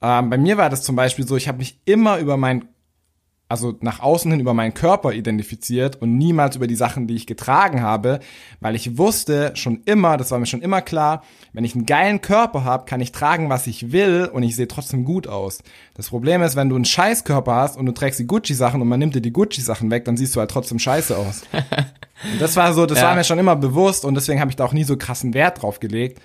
Ähm, 0.00 0.30
bei 0.30 0.38
mir 0.38 0.56
war 0.56 0.70
das 0.70 0.82
zum 0.82 0.96
Beispiel 0.96 1.26
so, 1.26 1.36
ich 1.36 1.46
habe 1.48 1.58
mich 1.58 1.78
immer 1.84 2.18
über 2.18 2.36
mein 2.38 2.64
also 3.48 3.74
nach 3.80 4.00
außen 4.00 4.28
hin 4.30 4.40
über 4.40 4.54
meinen 4.54 4.74
Körper 4.74 5.12
identifiziert 5.12 6.02
und 6.02 6.18
niemals 6.18 6.56
über 6.56 6.66
die 6.66 6.74
Sachen, 6.74 7.06
die 7.06 7.14
ich 7.14 7.28
getragen 7.28 7.80
habe, 7.80 8.18
weil 8.60 8.74
ich 8.74 8.98
wusste 8.98 9.52
schon 9.54 9.82
immer, 9.84 10.16
das 10.16 10.32
war 10.32 10.40
mir 10.40 10.46
schon 10.46 10.62
immer 10.62 10.82
klar, 10.82 11.22
wenn 11.52 11.62
ich 11.64 11.76
einen 11.76 11.86
geilen 11.86 12.20
Körper 12.20 12.64
habe, 12.64 12.86
kann 12.86 13.00
ich 13.00 13.12
tragen, 13.12 13.48
was 13.48 13.68
ich 13.68 13.92
will 13.92 14.28
und 14.32 14.42
ich 14.42 14.56
sehe 14.56 14.66
trotzdem 14.66 15.04
gut 15.04 15.28
aus. 15.28 15.62
Das 15.94 16.08
Problem 16.08 16.42
ist, 16.42 16.56
wenn 16.56 16.68
du 16.68 16.74
einen 16.74 16.84
Scheißkörper 16.84 17.54
hast 17.54 17.76
und 17.76 17.86
du 17.86 17.92
trägst 17.92 18.18
die 18.18 18.26
Gucci-Sachen 18.26 18.82
und 18.82 18.88
man 18.88 18.98
nimmt 18.98 19.14
dir 19.14 19.20
die 19.22 19.32
Gucci-Sachen 19.32 19.92
weg, 19.92 20.04
dann 20.06 20.16
siehst 20.16 20.34
du 20.34 20.40
halt 20.40 20.50
trotzdem 20.50 20.80
scheiße 20.80 21.16
aus. 21.16 21.42
und 22.32 22.40
das 22.40 22.56
war 22.56 22.72
so, 22.72 22.84
das 22.84 22.98
Ja. 22.98 23.04
war 23.04 23.14
mir 23.14 23.22
schon 23.24 23.38
immer 23.38 23.54
bewusst 23.54 24.04
und 24.04 24.14
deswegen 24.16 24.40
habe 24.40 24.50
ich 24.50 24.56
da 24.56 24.64
auch 24.64 24.72
nie 24.72 24.82
so 24.84 24.96
krassen 24.96 25.34
Wert 25.34 25.62
drauf 25.62 25.78
gelegt, 25.78 26.20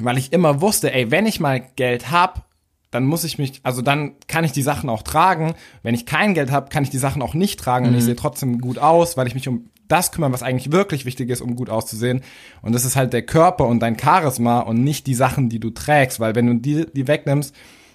weil 0.00 0.18
ich 0.18 0.32
immer 0.32 0.60
wusste, 0.60 0.92
ey, 0.92 1.12
wenn 1.12 1.26
ich 1.26 1.38
mal 1.38 1.60
Geld 1.76 2.10
hab, 2.10 2.47
dann 2.90 3.04
muss 3.04 3.24
ich 3.24 3.38
mich, 3.38 3.60
also 3.62 3.82
dann 3.82 4.14
kann 4.28 4.44
ich 4.44 4.52
die 4.52 4.62
Sachen 4.62 4.88
auch 4.88 5.02
tragen. 5.02 5.54
Wenn 5.82 5.94
ich 5.94 6.06
kein 6.06 6.34
Geld 6.34 6.50
habe, 6.50 6.70
kann 6.70 6.82
ich 6.82 6.90
die 6.90 6.98
Sachen 6.98 7.20
auch 7.22 7.34
nicht 7.34 7.60
tragen 7.60 7.86
und 7.86 7.94
ich 7.94 8.04
sehe 8.04 8.16
trotzdem 8.16 8.60
gut 8.60 8.78
aus, 8.78 9.16
weil 9.16 9.26
ich 9.26 9.34
mich 9.34 9.48
um 9.48 9.70
das 9.88 10.12
kümmere, 10.12 10.32
was 10.32 10.42
eigentlich 10.42 10.72
wirklich 10.72 11.04
wichtig 11.04 11.30
ist, 11.30 11.40
um 11.40 11.56
gut 11.56 11.70
auszusehen. 11.70 12.22
Und 12.62 12.74
das 12.74 12.84
ist 12.84 12.96
halt 12.96 13.12
der 13.12 13.22
Körper 13.22 13.66
und 13.66 13.80
dein 13.80 13.98
Charisma 13.98 14.60
und 14.60 14.82
nicht 14.84 15.06
die 15.06 15.14
Sachen, 15.14 15.48
die 15.48 15.60
du 15.60 15.70
trägst, 15.70 16.20
weil 16.20 16.34
wenn 16.34 16.46
du 16.46 16.54
die, 16.54 16.86
die 16.92 17.08
wegnimmst, 17.08 17.54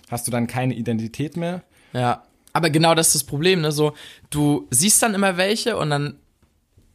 hast 0.09 0.27
du 0.27 0.31
dann 0.31 0.47
keine 0.47 0.73
Identität 0.75 1.38
mehr. 1.38 1.63
Ja. 1.93 2.23
Aber 2.55 2.69
genau 2.69 2.93
das 2.93 3.07
ist 3.07 3.15
das 3.15 3.23
Problem, 3.23 3.62
ne? 3.62 3.71
So, 3.71 3.93
du 4.29 4.67
siehst 4.69 5.01
dann 5.01 5.15
immer 5.15 5.38
welche 5.38 5.75
und 5.75 5.89
dann 5.89 6.19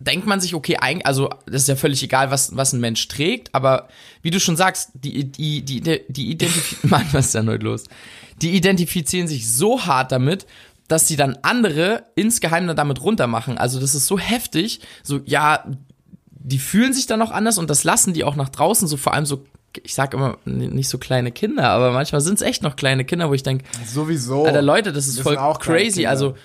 denkt 0.00 0.26
man 0.26 0.40
sich, 0.40 0.54
okay, 0.54 0.76
eigentlich, 0.76 1.06
also 1.06 1.28
das 1.46 1.62
ist 1.62 1.68
ja 1.68 1.76
völlig 1.76 2.02
egal, 2.02 2.30
was, 2.30 2.56
was 2.56 2.72
ein 2.72 2.80
Mensch 2.80 3.06
trägt, 3.08 3.54
aber 3.54 3.88
wie 4.22 4.30
du 4.30 4.38
schon 4.38 4.56
sagst, 4.56 4.90
die, 4.94 5.24
die, 5.24 5.62
die, 5.62 5.80
die, 6.08 6.30
identifizieren, 6.30 6.90
Mann, 6.90 7.06
was 7.12 7.26
ist 7.26 7.34
denn 7.34 7.48
heute 7.48 7.64
los? 7.64 7.84
Die 8.40 8.50
identifizieren 8.50 9.26
sich 9.26 9.50
so 9.50 9.86
hart 9.86 10.12
damit, 10.12 10.46
dass 10.86 11.08
sie 11.08 11.16
dann 11.16 11.36
andere 11.42 12.04
insgeheim 12.14 12.74
damit 12.74 13.02
runtermachen. 13.02 13.58
Also 13.58 13.80
das 13.80 13.94
ist 13.94 14.06
so 14.06 14.18
heftig, 14.18 14.80
so, 15.02 15.20
ja, 15.24 15.64
die 16.30 16.58
fühlen 16.58 16.92
sich 16.92 17.06
dann 17.06 17.20
auch 17.20 17.32
anders 17.32 17.58
und 17.58 17.68
das 17.68 17.84
lassen 17.84 18.14
die 18.14 18.24
auch 18.24 18.36
nach 18.36 18.48
draußen, 18.48 18.86
so 18.88 18.96
vor 18.96 19.12
allem 19.14 19.26
so, 19.26 19.44
ich 19.82 19.94
sag 19.94 20.14
immer, 20.14 20.38
nicht 20.44 20.88
so 20.88 20.98
kleine 20.98 21.32
Kinder, 21.32 21.68
aber 21.68 21.90
manchmal 21.90 22.20
sind 22.20 22.34
es 22.34 22.42
echt 22.42 22.62
noch 22.62 22.76
kleine 22.76 23.04
Kinder, 23.04 23.28
wo 23.28 23.34
ich 23.34 23.42
denke, 23.42 23.64
Sowieso. 23.84 24.46
Alter, 24.46 24.62
Leute, 24.62 24.92
das 24.92 25.08
ist 25.08 25.18
Wir 25.18 25.24
voll 25.24 25.36
crazy. 25.58 26.06
Also, 26.06 26.36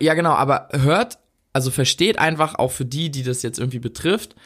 ja, 0.00 0.14
genau, 0.14 0.32
aber 0.32 0.68
hört, 0.72 1.18
also 1.56 1.70
versteht 1.70 2.18
einfach, 2.18 2.56
auch 2.56 2.70
für 2.70 2.84
die, 2.84 3.10
die 3.10 3.22
das 3.22 3.40
jetzt 3.40 3.58
irgendwie 3.58 3.78
betrifft, 3.78 4.36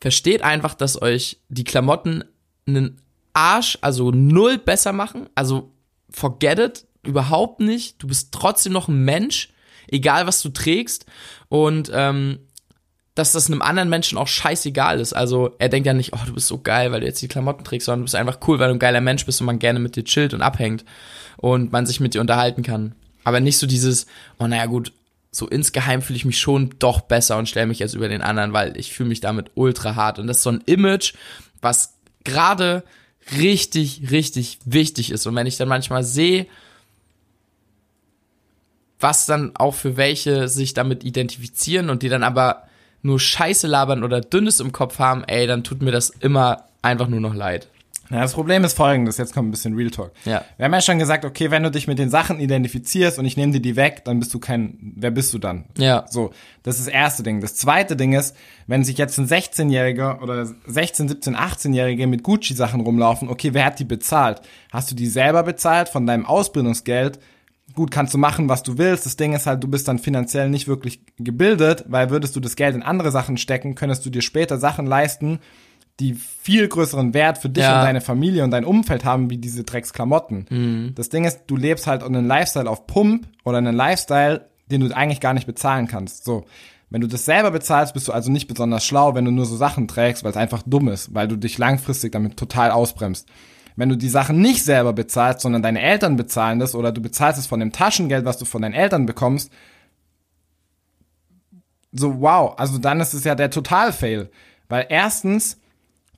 versteht 0.00 0.42
einfach, 0.42 0.74
dass 0.74 1.00
euch 1.00 1.38
die 1.48 1.62
Klamotten 1.62 2.24
einen 2.66 3.00
Arsch, 3.34 3.78
also 3.82 4.10
null 4.10 4.58
besser 4.58 4.92
machen. 4.92 5.28
Also, 5.36 5.70
forget 6.10 6.58
it, 6.58 6.84
überhaupt 7.04 7.60
nicht. 7.60 8.02
Du 8.02 8.08
bist 8.08 8.32
trotzdem 8.32 8.72
noch 8.72 8.88
ein 8.88 9.04
Mensch, 9.04 9.50
egal 9.86 10.26
was 10.26 10.42
du 10.42 10.48
trägst. 10.48 11.06
Und, 11.48 11.88
ähm, 11.94 12.40
dass 13.14 13.30
das 13.30 13.46
einem 13.46 13.62
anderen 13.62 13.88
Menschen 13.88 14.18
auch 14.18 14.26
scheißegal 14.26 14.98
ist. 14.98 15.12
Also 15.12 15.54
er 15.60 15.68
denkt 15.68 15.86
ja 15.86 15.94
nicht, 15.94 16.14
oh, 16.14 16.26
du 16.26 16.34
bist 16.34 16.48
so 16.48 16.58
geil, 16.58 16.90
weil 16.90 16.98
du 16.98 17.06
jetzt 17.06 17.22
die 17.22 17.28
Klamotten 17.28 17.62
trägst, 17.62 17.86
sondern 17.86 18.00
du 18.00 18.04
bist 18.06 18.16
einfach 18.16 18.40
cool, 18.48 18.58
weil 18.58 18.68
du 18.68 18.74
ein 18.74 18.80
geiler 18.80 19.00
Mensch 19.00 19.24
bist 19.24 19.40
und 19.40 19.46
man 19.46 19.60
gerne 19.60 19.78
mit 19.78 19.94
dir 19.94 20.02
chillt 20.02 20.34
und 20.34 20.42
abhängt 20.42 20.84
und 21.36 21.70
man 21.70 21.86
sich 21.86 22.00
mit 22.00 22.14
dir 22.14 22.20
unterhalten 22.20 22.64
kann. 22.64 22.96
Aber 23.22 23.38
nicht 23.38 23.56
so 23.56 23.68
dieses, 23.68 24.06
oh 24.40 24.48
naja 24.48 24.66
gut, 24.66 24.92
so 25.30 25.48
insgeheim 25.48 26.02
fühle 26.02 26.16
ich 26.16 26.24
mich 26.24 26.38
schon 26.38 26.74
doch 26.78 27.02
besser 27.02 27.36
und 27.36 27.48
stelle 27.48 27.66
mich 27.66 27.78
jetzt 27.78 27.94
über 27.94 28.08
den 28.08 28.22
anderen, 28.22 28.52
weil 28.52 28.76
ich 28.76 28.92
fühle 28.92 29.08
mich 29.08 29.20
damit 29.20 29.50
ultra 29.54 29.94
hart. 29.94 30.18
Und 30.18 30.26
das 30.26 30.38
ist 30.38 30.42
so 30.42 30.50
ein 30.50 30.62
Image, 30.66 31.14
was 31.60 31.94
gerade 32.24 32.84
richtig, 33.38 34.10
richtig 34.10 34.58
wichtig 34.64 35.10
ist. 35.10 35.26
Und 35.26 35.34
wenn 35.34 35.46
ich 35.46 35.56
dann 35.56 35.68
manchmal 35.68 36.04
sehe, 36.04 36.46
was 38.98 39.26
dann 39.26 39.54
auch 39.56 39.74
für 39.74 39.96
welche 39.96 40.48
sich 40.48 40.74
damit 40.74 41.04
identifizieren 41.04 41.90
und 41.90 42.02
die 42.02 42.08
dann 42.08 42.22
aber 42.22 42.64
nur 43.02 43.20
Scheiße 43.20 43.66
labern 43.66 44.04
oder 44.04 44.20
Dünnes 44.20 44.60
im 44.60 44.72
Kopf 44.72 44.98
haben, 44.98 45.24
ey, 45.24 45.46
dann 45.46 45.64
tut 45.64 45.82
mir 45.82 45.92
das 45.92 46.10
immer 46.10 46.64
einfach 46.82 47.08
nur 47.08 47.20
noch 47.20 47.34
leid. 47.34 47.68
Ja, 48.10 48.20
das 48.20 48.34
Problem 48.34 48.64
ist 48.64 48.76
folgendes, 48.76 49.16
jetzt 49.18 49.34
kommt 49.34 49.48
ein 49.48 49.50
bisschen 49.50 49.74
Real 49.74 49.90
Talk. 49.90 50.12
Ja. 50.24 50.44
Wir 50.56 50.64
haben 50.64 50.72
ja 50.72 50.80
schon 50.80 50.98
gesagt, 50.98 51.24
okay, 51.24 51.50
wenn 51.50 51.62
du 51.62 51.70
dich 51.70 51.86
mit 51.86 51.98
den 51.98 52.10
Sachen 52.10 52.40
identifizierst 52.40 53.18
und 53.18 53.24
ich 53.24 53.36
nehme 53.36 53.52
dir 53.52 53.60
die 53.60 53.76
weg, 53.76 54.04
dann 54.04 54.20
bist 54.20 54.32
du 54.32 54.38
kein, 54.38 54.92
wer 54.96 55.10
bist 55.10 55.34
du 55.34 55.38
dann? 55.38 55.64
Ja. 55.76 56.06
So, 56.08 56.30
das 56.62 56.78
ist 56.78 56.86
das 56.86 56.94
erste 56.94 57.22
Ding. 57.22 57.40
Das 57.40 57.56
zweite 57.56 57.96
Ding 57.96 58.12
ist, 58.12 58.36
wenn 58.66 58.84
sich 58.84 58.98
jetzt 58.98 59.18
ein 59.18 59.26
16-Jähriger 59.26 60.22
oder 60.22 60.46
16, 60.66 61.08
17, 61.08 61.36
18-Jährige 61.36 62.06
mit 62.06 62.22
Gucci-Sachen 62.22 62.80
rumlaufen, 62.80 63.28
okay, 63.28 63.54
wer 63.54 63.64
hat 63.64 63.78
die 63.78 63.84
bezahlt? 63.84 64.40
Hast 64.72 64.90
du 64.90 64.94
die 64.94 65.06
selber 65.06 65.42
bezahlt 65.42 65.88
von 65.88 66.06
deinem 66.06 66.26
Ausbildungsgeld? 66.26 67.18
Gut, 67.74 67.90
kannst 67.90 68.14
du 68.14 68.18
machen, 68.18 68.48
was 68.48 68.62
du 68.62 68.78
willst. 68.78 69.04
Das 69.06 69.16
Ding 69.16 69.34
ist 69.34 69.46
halt, 69.46 69.62
du 69.62 69.68
bist 69.68 69.88
dann 69.88 69.98
finanziell 69.98 70.48
nicht 70.48 70.68
wirklich 70.68 71.00
gebildet, 71.18 71.84
weil 71.88 72.10
würdest 72.10 72.36
du 72.36 72.40
das 72.40 72.56
Geld 72.56 72.74
in 72.74 72.82
andere 72.82 73.10
Sachen 73.10 73.36
stecken, 73.36 73.74
könntest 73.74 74.06
du 74.06 74.10
dir 74.10 74.22
später 74.22 74.58
Sachen 74.58 74.86
leisten, 74.86 75.40
die 76.00 76.14
viel 76.14 76.68
größeren 76.68 77.14
Wert 77.14 77.38
für 77.38 77.48
dich 77.48 77.64
Ja. 77.64 77.78
und 77.80 77.84
deine 77.86 78.00
Familie 78.00 78.44
und 78.44 78.50
dein 78.50 78.64
Umfeld 78.64 79.04
haben, 79.04 79.30
wie 79.30 79.38
diese 79.38 79.64
Drecksklamotten. 79.64 80.92
Das 80.94 81.08
Ding 81.08 81.24
ist, 81.24 81.44
du 81.46 81.56
lebst 81.56 81.86
halt 81.86 82.02
einen 82.02 82.26
Lifestyle 82.26 82.68
auf 82.68 82.86
Pump 82.86 83.26
oder 83.44 83.58
einen 83.58 83.74
Lifestyle, 83.74 84.46
den 84.70 84.80
du 84.82 84.94
eigentlich 84.94 85.20
gar 85.20 85.32
nicht 85.34 85.46
bezahlen 85.46 85.86
kannst. 85.88 86.24
So. 86.24 86.44
Wenn 86.90 87.00
du 87.00 87.08
das 87.08 87.24
selber 87.24 87.50
bezahlst, 87.50 87.94
bist 87.94 88.08
du 88.08 88.12
also 88.12 88.30
nicht 88.30 88.46
besonders 88.46 88.84
schlau, 88.84 89.14
wenn 89.14 89.24
du 89.24 89.30
nur 89.30 89.46
so 89.46 89.56
Sachen 89.56 89.88
trägst, 89.88 90.22
weil 90.22 90.30
es 90.30 90.36
einfach 90.36 90.62
dumm 90.66 90.88
ist, 90.88 91.14
weil 91.14 91.28
du 91.28 91.36
dich 91.36 91.58
langfristig 91.58 92.12
damit 92.12 92.36
total 92.36 92.70
ausbremst. 92.70 93.26
Wenn 93.74 93.88
du 93.88 93.96
die 93.96 94.08
Sachen 94.08 94.40
nicht 94.40 94.64
selber 94.64 94.92
bezahlst, 94.92 95.40
sondern 95.40 95.62
deine 95.62 95.80
Eltern 95.80 96.16
bezahlen 96.16 96.58
das 96.60 96.74
oder 96.74 96.92
du 96.92 97.00
bezahlst 97.00 97.38
es 97.38 97.46
von 97.46 97.60
dem 97.60 97.72
Taschengeld, 97.72 98.24
was 98.24 98.38
du 98.38 98.44
von 98.44 98.62
deinen 98.62 98.74
Eltern 98.74 99.04
bekommst, 99.06 99.50
so 101.92 102.20
wow, 102.20 102.54
also 102.58 102.78
dann 102.78 103.00
ist 103.00 103.14
es 103.14 103.24
ja 103.24 103.34
der 103.34 103.50
Total-Fail. 103.50 104.30
Weil 104.68 104.86
erstens, 104.88 105.58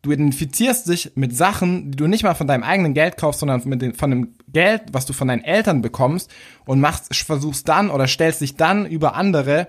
du 0.03 0.13
identifizierst 0.13 0.89
dich 0.89 1.13
mit 1.15 1.37
Sachen, 1.37 1.91
die 1.91 1.97
du 1.97 2.07
nicht 2.07 2.23
mal 2.23 2.35
von 2.35 2.47
deinem 2.47 2.63
eigenen 2.63 2.95
Geld 2.95 3.17
kaufst, 3.17 3.41
sondern 3.41 3.63
mit 3.65 3.83
den, 3.83 3.95
von 3.95 4.11
dem 4.11 4.35
Geld, 4.53 4.83
was 4.93 5.07
du 5.07 5.13
von 5.13 5.29
deinen 5.29 5.43
Eltern 5.43 5.83
bekommst 5.83 6.31
und 6.67 6.81
machst, 6.81 7.15
versuchst 7.15 7.69
dann 7.69 7.91
oder 7.91 8.07
stellst 8.07 8.41
dich 8.41 8.57
dann 8.57 8.87
über 8.87 9.15
andere 9.15 9.69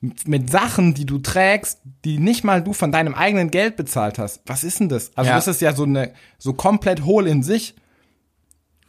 mit, 0.00 0.50
Sachen, 0.50 0.94
die 0.94 1.06
du 1.06 1.18
trägst, 1.18 1.80
die 2.04 2.18
nicht 2.18 2.44
mal 2.44 2.62
du 2.62 2.72
von 2.72 2.92
deinem 2.92 3.14
eigenen 3.14 3.50
Geld 3.50 3.76
bezahlt 3.76 4.18
hast. 4.18 4.42
Was 4.46 4.64
ist 4.64 4.80
denn 4.80 4.88
das? 4.88 5.10
Also 5.16 5.30
Ja. 5.30 5.36
das 5.36 5.48
ist 5.48 5.60
ja 5.60 5.74
so 5.74 5.84
eine, 5.84 6.12
so 6.38 6.52
komplett 6.52 7.04
hohl 7.04 7.26
in 7.26 7.42
sich. 7.42 7.74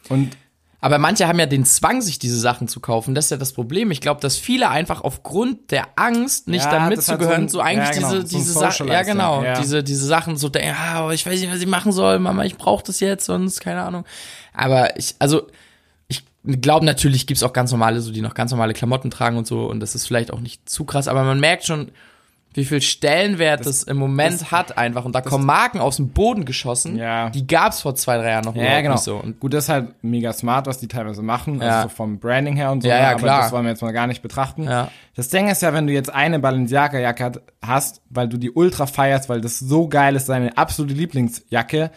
Und 0.07 0.37
Aber 0.81 0.97
manche 0.97 1.27
haben 1.27 1.39
ja 1.39 1.45
den 1.45 1.65
Zwang, 1.65 2.01
sich 2.01 2.19
diese 2.19 2.39
Sachen 2.39 2.69
zu 2.69 2.79
kaufen. 2.79 3.13
Das 3.13 3.25
ist 3.25 3.31
ja 3.31 3.37
das 3.37 3.51
Problem. 3.51 3.91
Ich 3.91 3.99
glaube, 3.99 4.21
dass 4.21 4.37
viele 4.37 4.69
einfach 4.69 5.01
aufgrund 5.01 5.71
der 5.71 5.87
Angst, 5.97 6.47
nicht 6.47 6.63
Ja, 6.63 6.81
halt 6.81 6.95
mitzugehören, 6.95 7.49
so 7.49 7.57
so, 7.57 7.61
eigentlich 7.61 7.89
ja, 7.89 7.93
genau, 7.95 8.09
diese, 8.09 8.27
so 8.27 8.37
diese 8.37 8.53
Sachen, 8.53 8.87
ja 8.87 9.03
genau, 9.03 9.43
ja. 9.43 9.59
diese, 9.59 9.83
diese 9.83 10.05
Sachen 10.05 10.37
so 10.37 10.47
denken, 10.47 10.75
aber 10.93 11.13
ich 11.13 11.25
weiß 11.25 11.39
nicht, 11.39 11.51
was 11.51 11.59
ich 11.59 11.67
machen 11.67 11.91
soll, 11.91 12.19
Mama, 12.19 12.45
ich 12.45 12.55
brauche 12.55 12.83
das 12.83 13.01
jetzt, 13.01 13.25
sonst, 13.25 13.59
keine 13.59 13.81
Ahnung. 13.81 14.05
Aber 14.53 14.97
ich, 14.97 15.15
also, 15.19 15.47
ich 16.07 16.23
glaube 16.43 16.85
natürlich 16.85 17.27
gibt's 17.27 17.43
auch 17.43 17.53
ganz 17.53 17.71
normale, 17.71 17.99
so 17.99 18.11
die 18.11 18.21
noch 18.21 18.33
ganz 18.33 18.51
normale 18.51 18.73
Klamotten 18.73 19.11
tragen 19.11 19.37
und 19.37 19.47
so, 19.47 19.65
und 19.65 19.81
das 19.81 19.95
ist 19.95 20.07
vielleicht 20.07 20.31
auch 20.31 20.39
nicht 20.39 20.69
zu 20.69 20.85
krass, 20.85 21.09
aber 21.09 21.23
man 21.23 21.41
merkt 21.41 21.65
schon, 21.65 21.91
wie 22.55 22.65
viel 22.65 22.81
Stellenwert 22.81 23.65
das, 23.65 23.83
im 23.83 23.97
Moment 23.97 24.41
das- 24.41 24.51
hat 24.51 24.77
einfach. 24.77 25.05
Und 25.05 25.13
da 25.13 25.21
kommen 25.21 25.45
Marken 25.45 25.79
aus 25.79 25.97
dem 25.97 26.09
Boden 26.09 26.45
geschossen. 26.45 26.97
Ja. 26.97 27.29
Die 27.29 27.45
gab's 27.45 27.81
vor 27.81 27.93
zwei, 27.95 28.17
drei 28.17 28.31
Jahren 28.31 28.45
noch 28.45 28.55
Ja, 28.55 28.81
genau. 28.81 28.95
nicht 28.95 29.03
so. 29.03 29.17
Und 29.17 29.39
Gut, 29.39 29.53
das 29.53 29.65
ist 29.65 29.69
halt 29.69 29.93
mega 30.03 30.33
smart, 30.33 30.65
was 30.65 30.79
die 30.79 30.87
teilweise 30.87 31.21
machen, 31.21 31.61
Ja. 31.61 31.77
also 31.77 31.89
so 31.89 31.95
vom 31.95 32.17
Branding 32.19 32.55
her 32.55 32.71
und 32.71 32.81
so, 32.81 32.89
Ja, 32.89 32.97
ja, 32.97 33.09
aber 33.11 33.19
klar. 33.19 33.41
das 33.43 33.51
wollen 33.51 33.65
wir 33.65 33.69
jetzt 33.71 33.81
mal 33.83 33.91
gar 33.93 34.07
nicht 34.07 34.21
betrachten. 34.23 34.63
Ja. 34.63 34.89
Das 35.15 35.29
Ding 35.29 35.47
ist 35.47 35.61
ja, 35.61 35.73
wenn 35.73 35.85
du 35.85 35.93
jetzt 35.93 36.11
eine 36.13 36.39
Balenciaga-Jacke 36.39 37.41
hast, 37.65 38.01
weil 38.09 38.27
du 38.27 38.37
die 38.37 38.49
ultra 38.51 38.87
feierst, 38.87 39.29
weil 39.29 39.41
das 39.41 39.59
so 39.59 39.87
geil 39.87 40.15
ist, 40.15 40.27
deine 40.27 40.57
absolute 40.57 40.95
Lieblingsjacke, 40.95 41.91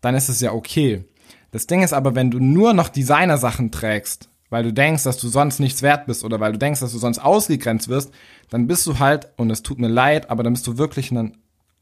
dann 0.00 0.14
ist 0.16 0.28
es 0.28 0.40
ja 0.40 0.52
okay. 0.52 1.04
Das 1.52 1.66
Ding 1.68 1.82
ist 1.84 1.92
aber, 1.92 2.16
wenn 2.16 2.32
du 2.32 2.40
nur 2.40 2.74
noch 2.74 2.88
Designer-Sachen 2.88 3.70
trägst, 3.70 4.28
weil 4.54 4.62
du 4.62 4.72
denkst, 4.72 5.02
dass 5.02 5.16
du 5.18 5.26
sonst 5.26 5.58
nichts 5.58 5.82
wert 5.82 6.06
bist 6.06 6.22
oder 6.22 6.38
weil 6.38 6.52
du 6.52 6.58
denkst, 6.58 6.78
dass 6.78 6.92
du 6.92 6.98
sonst 6.98 7.18
ausgegrenzt 7.18 7.88
wirst, 7.88 8.12
dann 8.50 8.68
bist 8.68 8.86
du 8.86 9.00
halt, 9.00 9.26
und 9.36 9.50
es 9.50 9.64
tut 9.64 9.80
mir 9.80 9.88
leid, 9.88 10.30
aber 10.30 10.44
dann 10.44 10.52
bist 10.52 10.64
du 10.68 10.78
wirklich 10.78 11.10
ein 11.10 11.36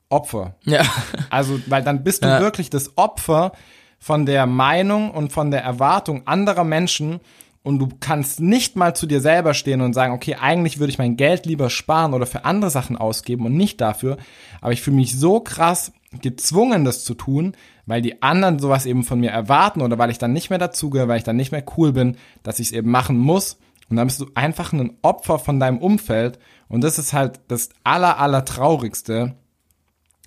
Opfer. 0.08 0.54
ja. 0.64 0.82
Also, 1.28 1.60
weil 1.66 1.82
dann 1.82 2.02
bist 2.02 2.24
du 2.24 2.28
Ja. 2.28 2.40
wirklich 2.40 2.70
das 2.70 2.96
Opfer 2.96 3.52
von 3.98 4.24
der 4.24 4.46
Meinung 4.46 5.10
und 5.10 5.32
von 5.34 5.50
der 5.50 5.62
Erwartung 5.62 6.26
anderer 6.26 6.64
Menschen 6.64 7.20
und 7.62 7.78
du 7.78 7.88
kannst 8.00 8.40
nicht 8.40 8.74
mal 8.74 8.96
zu 8.96 9.06
dir 9.06 9.20
selber 9.20 9.52
stehen 9.54 9.82
und 9.82 9.92
sagen, 9.92 10.14
okay, 10.14 10.36
eigentlich 10.40 10.78
würde 10.80 10.90
ich 10.92 10.98
mein 10.98 11.16
Geld 11.18 11.44
lieber 11.46 11.68
sparen 11.68 12.14
oder 12.14 12.24
für 12.26 12.44
andere 12.46 12.70
Sachen 12.70 12.96
ausgeben 12.96 13.44
und 13.46 13.54
nicht 13.56 13.80
dafür, 13.82 14.16
aber 14.62 14.72
ich 14.72 14.80
fühle 14.80 14.96
mich 14.96 15.16
so 15.18 15.40
krass 15.40 15.92
gezwungen, 16.22 16.84
das 16.86 17.04
zu 17.04 17.12
tun, 17.14 17.52
weil 17.86 18.02
die 18.02 18.22
anderen 18.22 18.58
sowas 18.58 18.86
eben 18.86 19.02
von 19.04 19.20
mir 19.20 19.30
erwarten 19.30 19.82
oder 19.82 19.98
weil 19.98 20.10
ich 20.10 20.18
dann 20.18 20.32
nicht 20.32 20.50
mehr 20.50 20.58
dazugehöre, 20.58 21.08
weil 21.08 21.18
ich 21.18 21.24
dann 21.24 21.36
nicht 21.36 21.52
mehr 21.52 21.64
cool 21.76 21.92
bin, 21.92 22.16
dass 22.42 22.60
ich 22.60 22.68
es 22.68 22.72
eben 22.72 22.90
machen 22.90 23.18
muss. 23.18 23.58
Und 23.88 23.96
dann 23.96 24.06
bist 24.06 24.20
du 24.20 24.26
einfach 24.34 24.72
ein 24.72 24.96
Opfer 25.02 25.38
von 25.38 25.60
deinem 25.60 25.78
Umfeld. 25.78 26.38
Und 26.68 26.82
das 26.82 26.98
ist 26.98 27.12
halt 27.12 27.40
das 27.48 27.70
aller, 27.84 28.18
aller 28.18 28.44
traurigste, 28.44 29.34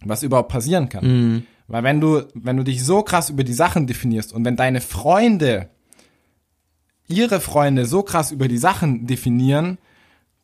was 0.04 0.24
überhaupt 0.24 0.50
passieren 0.50 0.90
kann. 0.90 1.04
Weil 1.68 1.84
wenn 1.84 2.00
du, 2.00 2.24
wenn 2.36 2.58
du 2.58 2.64
dich 2.64 2.84
so 2.84 3.02
krass 3.02 3.30
über 3.30 3.44
die 3.44 3.54
Sachen 3.54 3.88
definierst 3.88 4.34
und 4.34 4.46
wenn 4.46 4.56
deine 4.56 4.82
Freunde 4.82 5.70
ihre 7.08 7.40
Freunde 7.40 7.86
so 7.86 8.04
krass 8.04 8.32
über 8.32 8.48
die 8.48 8.58
Sachen 8.58 9.08
definieren, 9.08 9.78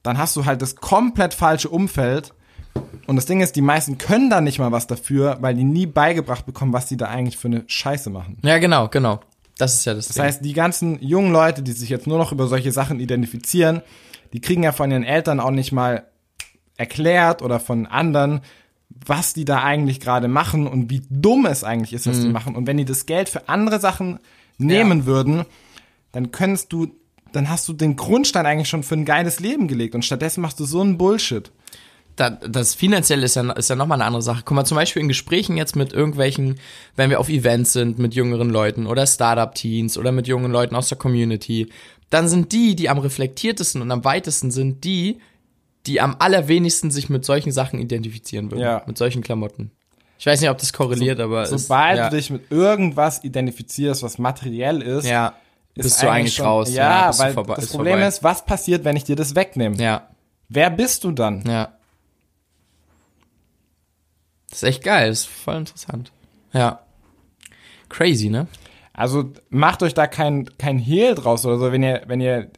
dann 0.03 0.17
hast 0.17 0.35
du 0.35 0.45
halt 0.45 0.61
das 0.61 0.75
komplett 0.75 1.33
falsche 1.33 1.69
Umfeld. 1.69 2.33
Und 3.11 3.17
das 3.17 3.25
Ding 3.25 3.41
ist, 3.41 3.57
die 3.57 3.61
meisten 3.61 3.97
können 3.97 4.29
da 4.29 4.39
nicht 4.39 4.57
mal 4.57 4.71
was 4.71 4.87
dafür, 4.87 5.37
weil 5.41 5.53
die 5.53 5.65
nie 5.65 5.85
beigebracht 5.85 6.45
bekommen, 6.45 6.71
was 6.71 6.85
die 6.85 6.95
da 6.95 7.07
eigentlich 7.07 7.35
für 7.35 7.49
eine 7.49 7.65
Scheiße 7.67 8.09
machen. 8.09 8.37
Ja, 8.41 8.57
genau, 8.57 8.87
genau. 8.87 9.19
Das 9.57 9.73
ist 9.73 9.83
ja 9.83 9.93
das, 9.93 10.07
Das 10.07 10.17
heißt, 10.17 10.45
die 10.45 10.53
ganzen 10.53 10.97
jungen 11.03 11.33
Leute, 11.33 11.61
die 11.61 11.73
sich 11.73 11.89
jetzt 11.89 12.07
nur 12.07 12.17
noch 12.17 12.31
über 12.31 12.47
solche 12.47 12.71
Sachen 12.71 13.01
identifizieren, 13.01 13.81
die 14.31 14.39
kriegen 14.39 14.63
ja 14.63 14.71
von 14.71 14.89
ihren 14.91 15.03
Eltern 15.03 15.41
auch 15.41 15.51
nicht 15.51 15.73
mal 15.73 16.05
erklärt 16.77 17.41
oder 17.41 17.59
von 17.59 17.85
anderen, 17.85 18.39
was 19.05 19.33
die 19.33 19.43
da 19.43 19.61
eigentlich 19.61 19.99
gerade 19.99 20.29
machen 20.29 20.65
und 20.65 20.89
wie 20.89 21.01
dumm 21.09 21.45
es 21.47 21.65
eigentlich 21.65 21.91
ist, 21.91 22.07
was 22.07 22.19
Mhm. 22.19 22.21
die 22.21 22.29
machen. 22.29 22.55
Und 22.55 22.65
wenn 22.65 22.77
die 22.77 22.85
das 22.85 23.07
Geld 23.07 23.27
für 23.27 23.49
andere 23.49 23.81
Sachen 23.81 24.19
nehmen 24.57 25.05
würden, 25.05 25.43
dann 26.13 26.31
könntest 26.31 26.71
du, 26.71 26.87
dann 27.33 27.49
hast 27.49 27.67
du 27.67 27.73
den 27.73 27.97
Grundstein 27.97 28.45
eigentlich 28.45 28.69
schon 28.69 28.83
für 28.83 28.95
ein 28.95 29.03
geiles 29.03 29.41
Leben 29.41 29.67
gelegt 29.67 29.95
und 29.95 30.05
stattdessen 30.05 30.39
machst 30.39 30.61
du 30.61 30.63
so 30.63 30.79
einen 30.79 30.97
Bullshit. 30.97 31.51
Da, 32.21 32.29
das 32.29 32.75
finanziell 32.75 33.23
ist 33.23 33.35
ja, 33.35 33.51
ist 33.51 33.69
ja 33.69 33.75
nochmal 33.75 33.97
eine 33.97 34.05
andere 34.05 34.21
Sache. 34.21 34.43
Guck 34.45 34.55
mal, 34.55 34.65
zum 34.65 34.75
Beispiel 34.75 35.01
in 35.01 35.07
Gesprächen 35.07 35.57
jetzt 35.57 35.75
mit 35.75 35.91
irgendwelchen, 35.93 36.59
wenn 36.95 37.09
wir 37.09 37.19
auf 37.19 37.29
Events 37.29 37.73
sind 37.73 37.99
mit 37.99 38.13
jüngeren 38.13 38.49
Leuten 38.49 38.85
oder 38.87 39.05
Startup-Teens 39.07 39.97
oder 39.97 40.11
mit 40.11 40.27
jungen 40.27 40.51
Leuten 40.51 40.75
aus 40.75 40.87
der 40.89 40.97
Community, 40.97 41.69
dann 42.09 42.27
sind 42.27 42.51
die, 42.51 42.75
die 42.75 42.89
am 42.89 42.97
reflektiertesten 42.99 43.81
und 43.81 43.91
am 43.91 44.03
weitesten 44.03 44.51
sind 44.51 44.83
die, 44.83 45.19
die 45.87 45.99
am 46.01 46.15
allerwenigsten 46.19 46.91
sich 46.91 47.09
mit 47.09 47.25
solchen 47.25 47.51
Sachen 47.51 47.79
identifizieren 47.79 48.51
würden. 48.51 48.61
Ja. 48.61 48.83
Mit 48.85 48.97
solchen 48.97 49.21
Klamotten. 49.23 49.71
Ich 50.19 50.25
weiß 50.27 50.39
nicht, 50.41 50.49
ob 50.51 50.59
das 50.59 50.71
korreliert, 50.73 51.19
aber 51.19 51.41
es- 51.43 51.49
Sobald 51.49 51.97
ja, 51.97 52.09
du 52.09 52.15
dich 52.15 52.29
mit 52.29 52.51
irgendwas 52.51 53.23
identifizierst, 53.23 54.03
was 54.03 54.19
materiell 54.19 54.81
ist, 54.83 55.05
ja, 55.07 55.33
ist 55.73 55.83
bist 55.83 56.03
du 56.03 56.09
eigentlich 56.11 56.35
schon- 56.35 56.45
raus. 56.45 56.71
Ja, 56.71 57.11
du 57.11 57.17
weil 57.17 57.33
vorbei- 57.33 57.55
das 57.55 57.63
ist 57.63 57.71
Problem 57.71 57.93
vorbei. 57.93 58.07
ist, 58.07 58.23
was 58.23 58.45
passiert, 58.45 58.83
wenn 58.85 58.95
ich 58.95 59.05
dir 59.05 59.15
das 59.15 59.33
wegnehme? 59.35 59.75
ja, 59.77 60.07
Wer 60.49 60.69
bist 60.69 61.03
du 61.03 61.11
dann? 61.11 61.43
ja. 61.47 61.69
Das 64.51 64.61
ist 64.61 64.69
echt 64.69 64.83
geil, 64.83 65.09
das 65.09 65.21
ist 65.21 65.27
voll 65.29 65.55
interessant. 65.55 66.11
Ja. 66.53 66.81
Crazy, 67.89 68.29
ne? 68.29 68.47
Also 68.93 69.31
macht 69.49 69.81
euch 69.83 69.93
da 69.93 70.05
kein, 70.07 70.49
kein 70.57 70.77
Hehl 70.77 71.15
draus 71.15 71.45
oder 71.45 71.57
so, 71.57 71.71
wenn 71.71 71.81
ihr, 71.83 72.03
wenn 72.07 72.21
ihr 72.21 72.51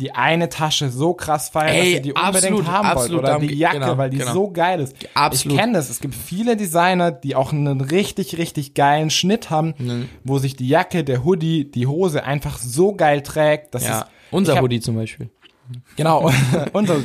die 0.00 0.12
eine 0.12 0.48
Tasche 0.48 0.90
so 0.90 1.12
krass 1.14 1.48
feiert, 1.48 1.74
Ey, 1.74 1.80
dass 1.80 1.94
ihr 1.94 2.00
die 2.02 2.12
unbedingt 2.12 2.36
absolut, 2.44 2.66
haben 2.68 2.86
absolut, 2.86 3.22
wollt. 3.22 3.34
Oder 3.36 3.46
die 3.46 3.54
Jacke, 3.56 3.78
genau, 3.80 3.98
weil 3.98 4.10
die 4.10 4.18
genau. 4.18 4.32
so 4.32 4.50
geil 4.52 4.80
ist. 4.80 4.94
Absolut. 5.14 5.54
Ich 5.56 5.60
kenne 5.60 5.72
das. 5.72 5.90
Es 5.90 5.98
gibt 6.00 6.14
viele 6.14 6.56
Designer, 6.56 7.10
die 7.10 7.34
auch 7.34 7.52
einen 7.52 7.80
richtig, 7.80 8.38
richtig 8.38 8.74
geilen 8.74 9.10
Schnitt 9.10 9.50
haben, 9.50 9.74
Mhm. 9.78 10.08
wo 10.22 10.38
sich 10.38 10.54
die 10.54 10.68
Jacke, 10.68 11.02
der 11.02 11.24
Hoodie, 11.24 11.68
die 11.68 11.86
Hose 11.88 12.22
einfach 12.24 12.58
so 12.58 12.92
geil 12.94 13.22
trägt. 13.22 13.74
Das 13.74 13.84
Ja. 13.84 14.00
ist, 14.02 14.06
Unser 14.30 14.54
hab- 14.56 14.62
Hoodie 14.62 14.78
zum 14.80 14.94
Beispiel. 14.94 15.30
Genau. 15.96 16.30
unser, 16.72 16.96